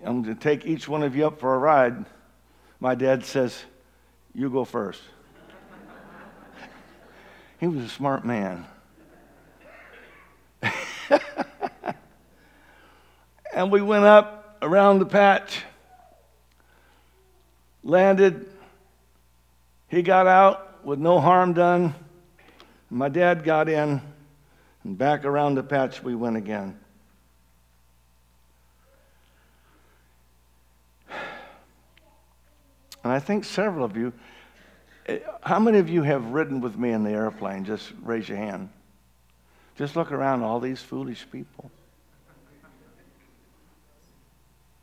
[0.05, 2.05] I'm to take each one of you up for a ride.
[2.79, 3.63] My dad says,
[4.35, 5.03] You go first.
[7.61, 8.67] he was a smart man.
[13.55, 15.63] And we went up around the patch,
[17.83, 18.49] landed.
[19.89, 21.95] He got out with no harm done.
[22.91, 24.01] My dad got in,
[24.85, 26.79] and back around the patch we went again.
[33.03, 34.13] And I think several of you,
[35.07, 37.65] eh, how many of you have ridden with me in the airplane?
[37.65, 38.69] Just raise your hand.
[39.77, 41.71] Just look around, all these foolish people.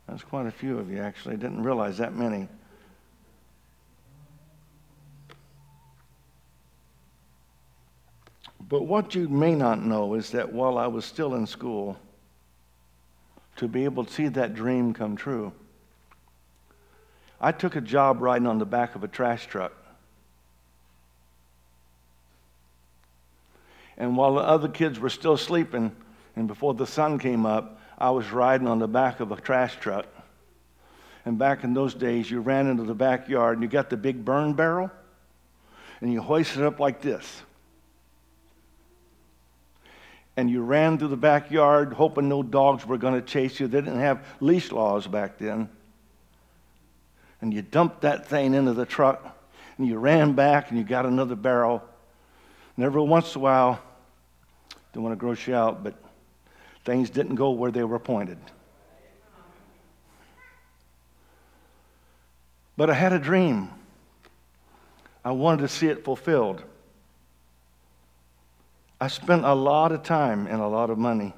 [0.08, 1.36] That's quite a few of you, actually.
[1.36, 2.48] Didn't realize that many.
[8.68, 11.98] But what you may not know is that while I was still in school,
[13.56, 15.52] to be able to see that dream come true,
[17.40, 19.72] I took a job riding on the back of a trash truck.
[23.96, 25.94] And while the other kids were still sleeping,
[26.34, 29.76] and before the sun came up, I was riding on the back of a trash
[29.80, 30.06] truck.
[31.24, 34.24] And back in those days, you ran into the backyard and you got the big
[34.24, 34.90] burn barrel
[36.00, 37.42] and you hoisted it up like this.
[40.36, 43.66] And you ran through the backyard hoping no dogs were going to chase you.
[43.66, 45.68] They didn't have leash laws back then.
[47.40, 49.36] And you dumped that thing into the truck
[49.76, 51.82] and you ran back and you got another barrel.
[52.76, 53.80] And every once in a while,
[54.92, 55.94] don't want to gross you out, but
[56.88, 58.38] things didn't go where they were pointed.
[62.78, 63.68] But I had a dream.
[65.22, 66.62] I wanted to see it fulfilled.
[68.98, 71.34] I spent a lot of time and a lot of money.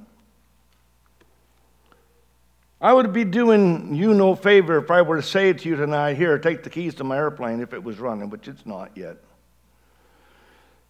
[2.80, 6.16] I would be doing you no favor if I were to say to you tonight,
[6.16, 9.16] here, take the keys to my airplane if it was running, which it's not yet.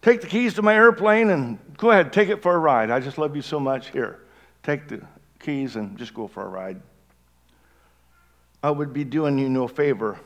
[0.03, 2.91] Take the keys to my airplane and go ahead, take it for a ride.
[2.91, 3.89] I just love you so much.
[3.89, 4.19] Here,
[4.63, 5.01] take the
[5.39, 6.81] keys and just go for a ride.
[8.63, 10.19] I would be doing you no favor.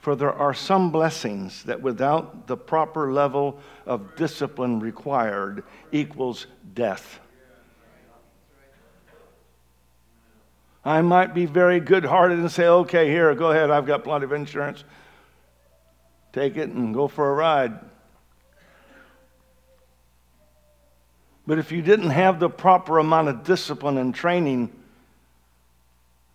[0.00, 7.20] For there are some blessings that without the proper level of discipline required equals death.
[10.84, 14.24] I might be very good hearted and say, okay, here, go ahead, I've got plenty
[14.24, 14.84] of insurance.
[16.32, 17.78] Take it and go for a ride.
[21.48, 24.70] But if you didn't have the proper amount of discipline and training,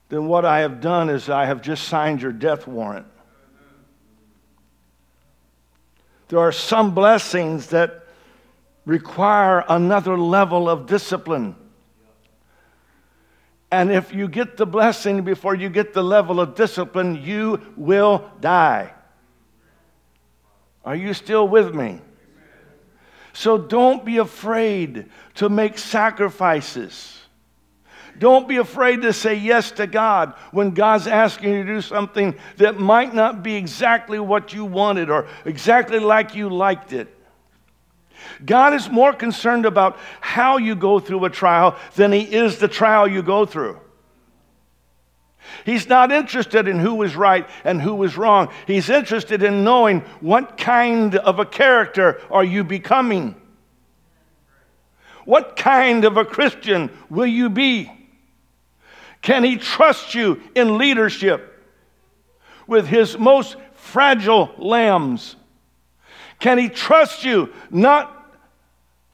[0.09, 3.05] then what I have done is I have just signed your death warrant.
[6.29, 8.07] There are some blessings that
[8.87, 11.57] require another level of discipline.
[13.69, 18.31] And if you get the blessing before you get the level of discipline, you will
[18.41, 18.91] die.
[20.83, 22.01] Are you still with me?
[23.33, 27.19] So don't be afraid to make sacrifices.
[28.19, 32.35] Don't be afraid to say yes to God when God's asking you to do something
[32.57, 37.07] that might not be exactly what you wanted or exactly like you liked it.
[38.45, 42.67] God is more concerned about how you go through a trial than He is the
[42.67, 43.79] trial you go through.
[45.65, 48.49] He's not interested in who was right and who was wrong.
[48.67, 53.35] He's interested in knowing what kind of a character are you becoming?
[55.25, 57.91] What kind of a Christian will you be?
[59.21, 61.49] Can he trust you in leadership
[62.67, 65.37] with his most fragile lambs?
[66.39, 68.19] Can he trust you not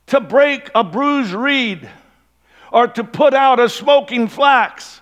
[0.08, 1.88] to break a bruised reed
[2.72, 5.02] or to put out a smoking flax?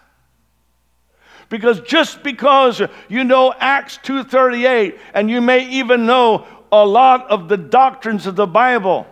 [1.49, 7.47] Because just because you know Acts 2:38 and you may even know a lot of
[7.47, 9.07] the doctrines of the Bible,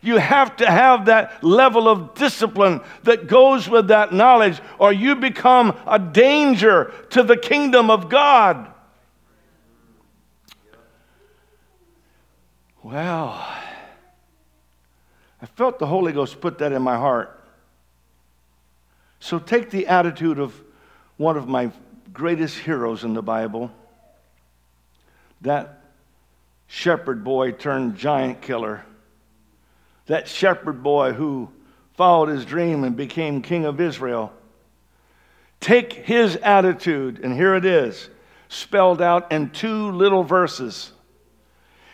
[0.00, 5.14] you have to have that level of discipline that goes with that knowledge, or you
[5.16, 8.72] become a danger to the kingdom of God.
[12.82, 13.46] Well,
[15.42, 17.36] I felt the Holy Ghost put that in my heart.
[19.18, 20.54] So take the attitude of
[21.20, 21.70] one of my
[22.12, 23.70] greatest heroes in the Bible,
[25.42, 25.82] that
[26.66, 28.84] shepherd boy turned giant killer
[30.10, 31.48] that shepherd boy who
[31.94, 34.32] followed his dream and became king of Israel.
[35.60, 38.10] Take his attitude, and here it is,
[38.48, 40.90] spelled out in two little verses.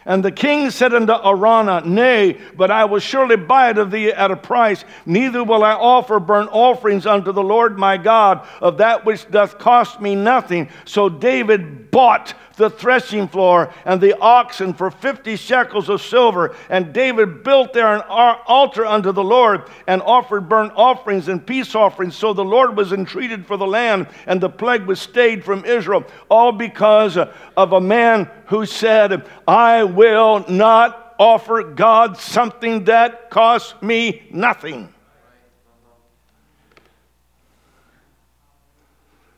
[0.07, 4.13] And the king said unto Araunah, Nay, but I will surely buy it of thee
[4.13, 4.85] at a price.
[5.05, 9.59] Neither will I offer burnt offerings unto the Lord my God of that which doth
[9.59, 10.69] cost me nothing.
[10.85, 16.55] So David bought the threshing floor and the oxen for 50 shekels of silver.
[16.69, 21.75] And David built there an altar unto the Lord and offered burnt offerings and peace
[21.75, 22.17] offerings.
[22.17, 26.05] So the Lord was entreated for the land, and the plague was stayed from Israel,
[26.29, 33.75] all because of a man who said, I will not offer God something that costs
[33.83, 34.93] me nothing.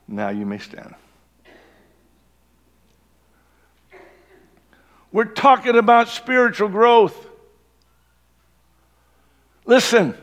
[0.09, 0.95] Now you may stand.
[5.11, 7.27] We're talking about spiritual growth.
[9.65, 10.15] Listen,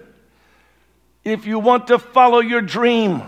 [1.23, 3.23] if you want to follow your dream,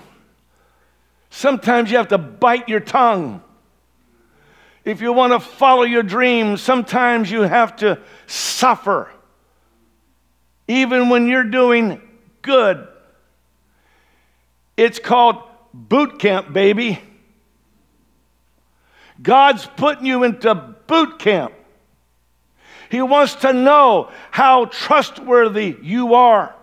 [1.30, 3.42] sometimes you have to bite your tongue.
[4.86, 9.12] If you want to follow your dreams, sometimes you have to suffer.
[10.68, 12.02] Even when you're doing
[12.42, 12.88] good.
[14.78, 15.44] It's called
[15.74, 17.02] boot camp, baby.
[19.22, 21.54] God's putting you into boot camp.
[22.90, 26.56] He wants to know how trustworthy you are.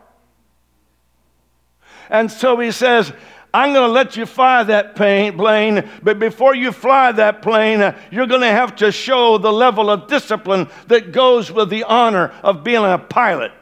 [2.09, 3.13] And so he says,
[3.53, 8.27] I'm going to let you fly that plane, but before you fly that plane, you're
[8.27, 12.65] going to have to show the level of discipline that goes with the honor of
[12.65, 13.53] being a pilot.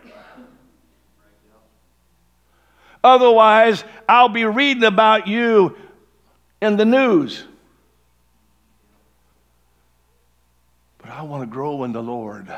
[3.04, 5.76] Otherwise, I'll be reading about you
[6.60, 7.44] in the news.
[11.12, 12.50] I want to grow in the Lord.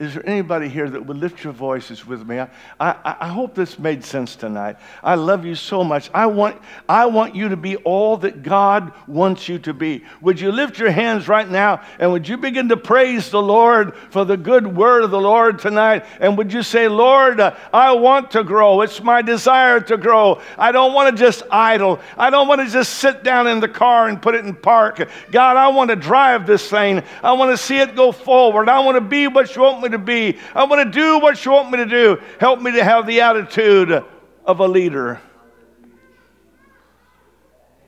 [0.00, 2.40] Is there anybody here that would lift your voices with me?
[2.40, 2.48] I,
[2.80, 4.76] I, I, hope this made sense tonight.
[5.04, 6.10] I love you so much.
[6.12, 10.04] I want, I want you to be all that God wants you to be.
[10.20, 13.94] Would you lift your hands right now and would you begin to praise the Lord
[14.10, 16.04] for the good word of the Lord tonight?
[16.18, 18.80] And would you say, Lord, uh, I want to grow.
[18.80, 20.40] It's my desire to grow.
[20.58, 22.00] I don't want to just idle.
[22.18, 25.08] I don't want to just sit down in the car and put it in park.
[25.30, 27.00] God, I want to drive this thing.
[27.22, 28.68] I want to see it go forward.
[28.68, 30.38] I want to be what you want me to be.
[30.54, 32.20] I want to do what you want me to do.
[32.40, 34.04] Help me to have the attitude
[34.44, 35.20] of a leader.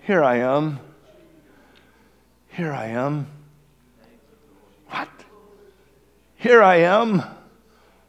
[0.03, 0.79] Here I am.
[2.49, 3.27] Here I am.
[4.89, 5.09] What?
[6.37, 7.23] Here I am.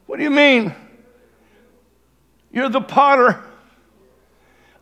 [0.06, 0.74] What do you mean?
[2.52, 3.44] You're the potter.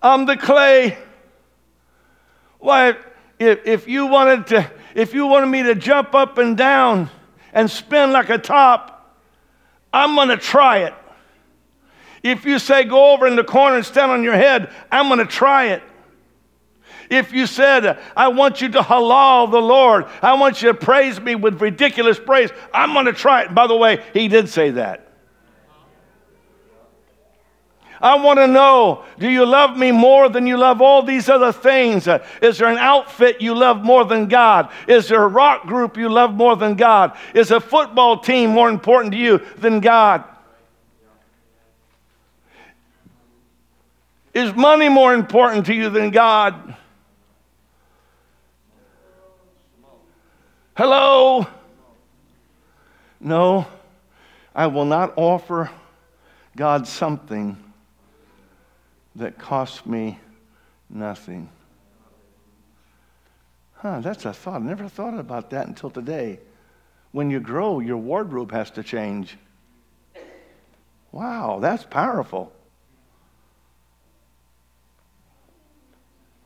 [0.02, 0.98] I'm the clay.
[2.60, 2.96] Why,
[3.40, 7.10] if, if you wanted to, if you wanted me to jump up and down
[7.54, 8.95] and spin like a top,
[9.96, 10.94] I'm going to try it.
[12.22, 15.20] If you say go over in the corner and stand on your head, I'm going
[15.20, 15.82] to try it.
[17.10, 21.22] If you said, I want you to halal the Lord, I want you to praise
[21.22, 23.56] me with ridiculous praise, I'm going to try it.
[23.56, 25.05] By the way, he did say that.
[28.06, 31.52] I want to know do you love me more than you love all these other
[31.52, 32.08] things?
[32.40, 34.72] Is there an outfit you love more than God?
[34.88, 37.18] Is there a rock group you love more than God?
[37.34, 40.24] Is a football team more important to you than God?
[44.36, 46.76] Is money more important to you than God?
[50.78, 51.48] Hello?
[53.20, 53.66] No,
[54.54, 55.72] I will not offer
[56.56, 57.65] God something
[59.16, 60.20] that cost me
[60.90, 61.50] nothing.
[63.74, 64.62] Huh, that's a thought.
[64.62, 66.40] I never thought about that until today.
[67.12, 69.38] When you grow, your wardrobe has to change.
[71.12, 72.52] Wow, that's powerful.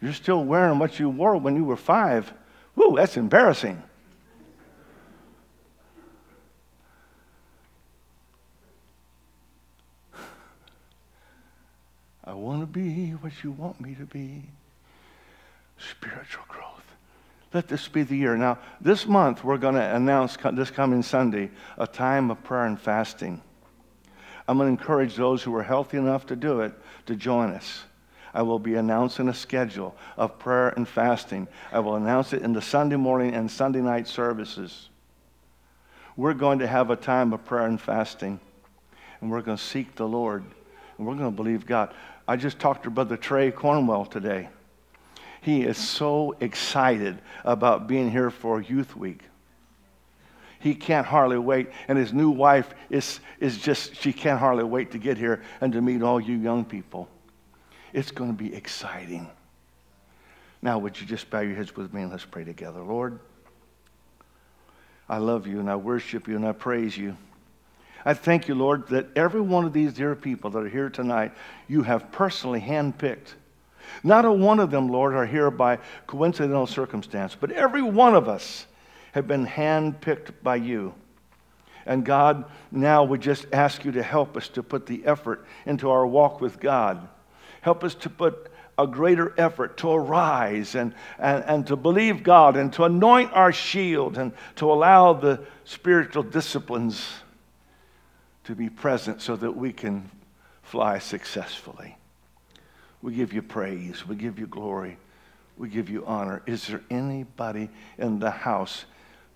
[0.02, 2.32] You're still wearing what you wore when you were five.
[2.76, 3.82] Whoo, that's embarrassing.
[12.30, 14.44] I want to be what you want me to be.
[15.80, 16.86] Spiritual growth.
[17.56, 18.38] Let this be the year.
[18.38, 21.50] Now, this month, we're going to announce this coming Sunday
[21.80, 23.42] a time of prayer and fasting.
[24.48, 26.74] I'm going to encourage those who are healthy enough to do it
[27.08, 27.82] to join us.
[28.32, 31.48] I will be announcing a schedule of prayer and fasting.
[31.72, 34.90] I will announce it in the Sunday morning and Sunday night services.
[36.16, 38.40] We're going to have a time of prayer and fasting,
[39.20, 40.44] and we're going to seek the Lord,
[41.00, 41.92] and we're going to believe God.
[42.30, 44.50] I just talked to Brother Trey Cornwell today.
[45.42, 49.24] He is so excited about being here for Youth Week.
[50.60, 54.92] He can't hardly wait, and his new wife is, is just, she can't hardly wait
[54.92, 57.10] to get here and to meet all you young people.
[57.94, 59.28] It's going to be exciting.
[60.62, 62.84] Now, would you just bow your heads with me and let's pray together?
[62.84, 63.18] Lord,
[65.10, 67.18] I love you and I worship you and I praise you.
[68.06, 71.34] I thank you, Lord, that every one of these dear people that are here tonight,
[71.68, 73.34] you have personally handpicked.
[74.04, 78.30] Not a one of them, Lord, are here by coincidental circumstance, but every one of
[78.30, 78.66] us
[79.14, 80.94] have been handpicked by you.
[81.86, 85.90] And God, now we just ask you to help us to put the effort into
[85.90, 87.08] our walk with God.
[87.62, 92.56] Help us to put a greater effort to arise and, and, and to believe God
[92.56, 97.06] and to anoint our shield and to allow the spiritual disciplines
[98.50, 100.10] to be present so that we can
[100.64, 101.96] fly successfully.
[103.00, 104.08] We give you praise.
[104.08, 104.98] We give you glory.
[105.56, 106.42] We give you honor.
[106.48, 107.70] Is there anybody
[108.00, 108.86] in the house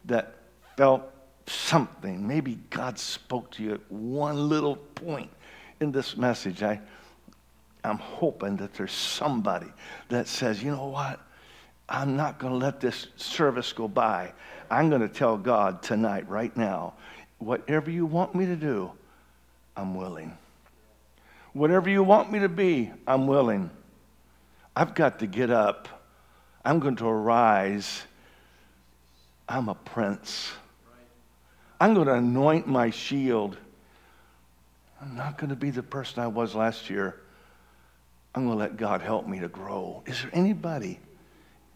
[0.05, 0.33] that
[0.77, 1.03] felt
[1.45, 2.27] something?
[2.27, 5.29] Maybe God spoke to you at one little point
[5.79, 6.63] in this message.
[6.63, 6.81] I,
[7.83, 9.71] I'm hoping that there's somebody
[10.09, 11.19] that says, you know what?
[11.87, 14.33] I'm not going to let this service go by.
[14.71, 16.95] I'm going to tell God tonight, right now,
[17.37, 18.91] whatever you want me to do,
[19.75, 20.37] I'm willing.
[21.53, 23.69] Whatever you want me to be, I'm willing.
[24.75, 25.87] I've got to get up.
[26.65, 28.03] I'm going to arise.
[29.47, 30.51] I'm a prince.
[31.79, 33.57] I'm going to anoint my shield.
[35.01, 37.21] I'm not going to be the person I was last year.
[38.33, 40.01] I'm going to let God help me to grow.
[40.05, 40.99] Is there anybody?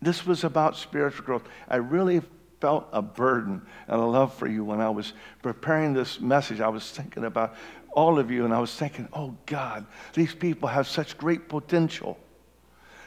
[0.01, 1.43] This was about spiritual growth.
[1.67, 2.21] I really
[2.59, 6.59] felt a burden and a love for you when I was preparing this message.
[6.59, 7.55] I was thinking about
[7.97, 9.83] all of you, and I was thinking, oh God,
[10.13, 12.15] these people have such great potential.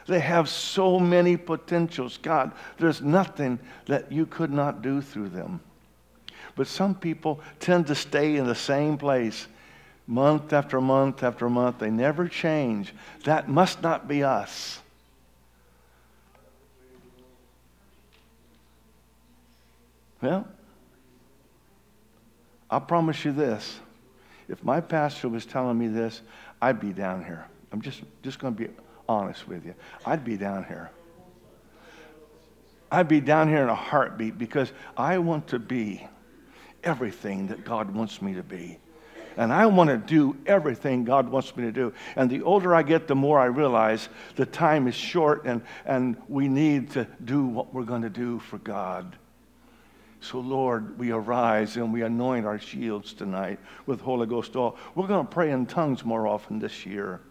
[0.05, 2.17] They have so many potentials.
[2.17, 5.61] God, there's nothing that you could not do through them.
[6.57, 9.47] But some people tend to stay in the same place
[10.07, 11.79] month after month after month.
[11.79, 12.93] They never change.
[13.23, 14.81] That must not be us.
[20.21, 20.45] Well,
[22.69, 23.79] I promise you this.
[24.51, 26.21] If my pastor was telling me this,
[26.61, 27.47] I'd be down here.
[27.71, 28.69] I'm just, just going to be
[29.07, 29.73] honest with you.
[30.05, 30.91] I'd be down here.
[32.91, 36.05] I'd be down here in a heartbeat because I want to be
[36.83, 38.77] everything that God wants me to be.
[39.37, 41.93] And I want to do everything God wants me to do.
[42.17, 46.17] And the older I get, the more I realize the time is short and, and
[46.27, 49.15] we need to do what we're going to do for God.
[50.21, 54.77] So, Lord, we arise and we anoint our shields tonight with Holy Ghost oil.
[54.93, 57.21] We're going to pray in tongues more often this year.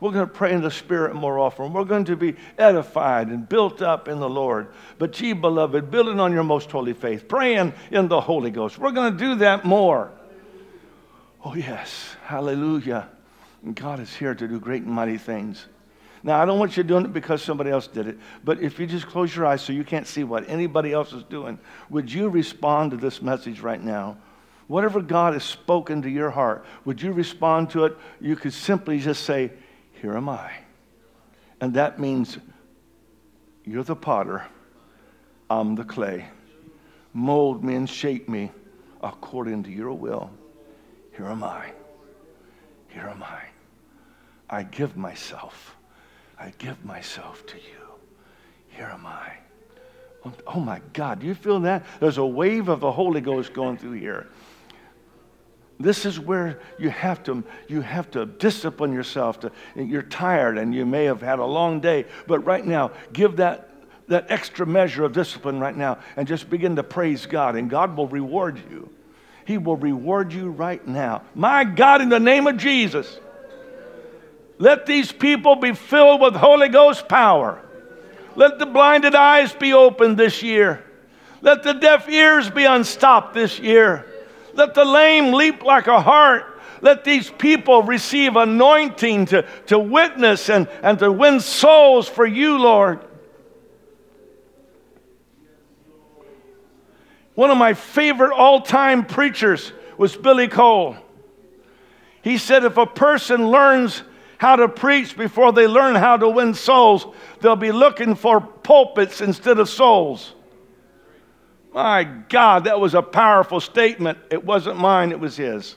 [0.00, 1.72] We're going to pray in the Spirit more often.
[1.72, 4.72] We're going to be edified and built up in the Lord.
[4.98, 8.78] But ye, beloved, building on your most holy faith, praying in the Holy Ghost.
[8.78, 10.10] We're going to do that more.
[11.44, 12.16] Oh, yes.
[12.24, 13.08] Hallelujah.
[13.74, 15.66] God is here to do great and mighty things.
[16.22, 18.86] Now, I don't want you doing it because somebody else did it, but if you
[18.86, 21.58] just close your eyes so you can't see what anybody else is doing,
[21.88, 24.18] would you respond to this message right now?
[24.66, 27.96] Whatever God has spoken to your heart, would you respond to it?
[28.20, 29.50] You could simply just say,
[29.94, 30.52] Here am I.
[31.60, 32.38] And that means
[33.64, 34.46] you're the potter,
[35.48, 36.26] I'm the clay.
[37.12, 38.52] Mold me and shape me
[39.02, 40.30] according to your will.
[41.16, 41.72] Here am I.
[42.88, 43.42] Here am I.
[44.48, 45.76] I give myself.
[46.40, 47.80] I give myself to you.
[48.70, 49.32] Here am I.
[50.24, 51.84] Oh, oh my God, do you feel that?
[52.00, 54.26] There's a wave of the Holy Ghost going through here.
[55.78, 59.40] This is where you have to you have to discipline yourself.
[59.40, 63.36] To, you're tired and you may have had a long day, but right now give
[63.36, 63.70] that
[64.08, 67.96] that extra measure of discipline right now and just begin to praise God and God
[67.96, 68.90] will reward you.
[69.46, 71.22] He will reward you right now.
[71.34, 73.18] My God, in the name of Jesus,
[74.60, 77.62] let these people be filled with Holy Ghost power.
[78.36, 80.84] Let the blinded eyes be opened this year.
[81.40, 84.04] Let the deaf ears be unstopped this year.
[84.52, 86.60] Let the lame leap like a hart.
[86.82, 92.58] Let these people receive anointing to, to witness and, and to win souls for you,
[92.58, 93.00] Lord.
[97.34, 100.96] One of my favorite all time preachers was Billy Cole.
[102.20, 104.02] He said, If a person learns
[104.40, 107.06] how to preach before they learn how to win souls,
[107.42, 110.32] they'll be looking for pulpits instead of souls.
[111.74, 114.16] My God, that was a powerful statement.
[114.30, 115.76] It wasn't mine, it was his.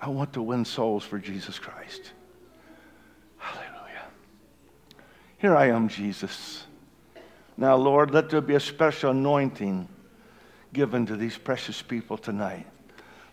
[0.00, 2.12] I want to win souls for Jesus Christ.
[3.38, 4.06] Hallelujah.
[5.38, 6.64] Here I am, Jesus.
[7.56, 9.88] Now, Lord, let there be a special anointing
[10.72, 12.68] given to these precious people tonight.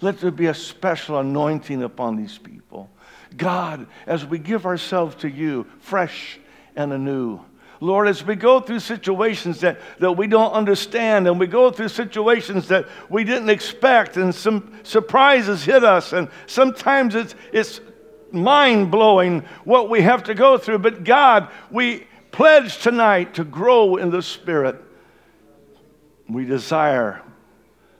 [0.01, 2.89] Let there be a special anointing upon these people.
[3.37, 6.39] God, as we give ourselves to you fresh
[6.75, 7.41] and anew,
[7.81, 11.87] Lord, as we go through situations that, that we don't understand and we go through
[11.87, 17.79] situations that we didn't expect and some surprises hit us, and sometimes it's, it's
[18.31, 20.79] mind blowing what we have to go through.
[20.79, 24.83] But God, we pledge tonight to grow in the Spirit.
[26.27, 27.21] We desire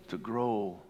[0.09, 0.81] to grow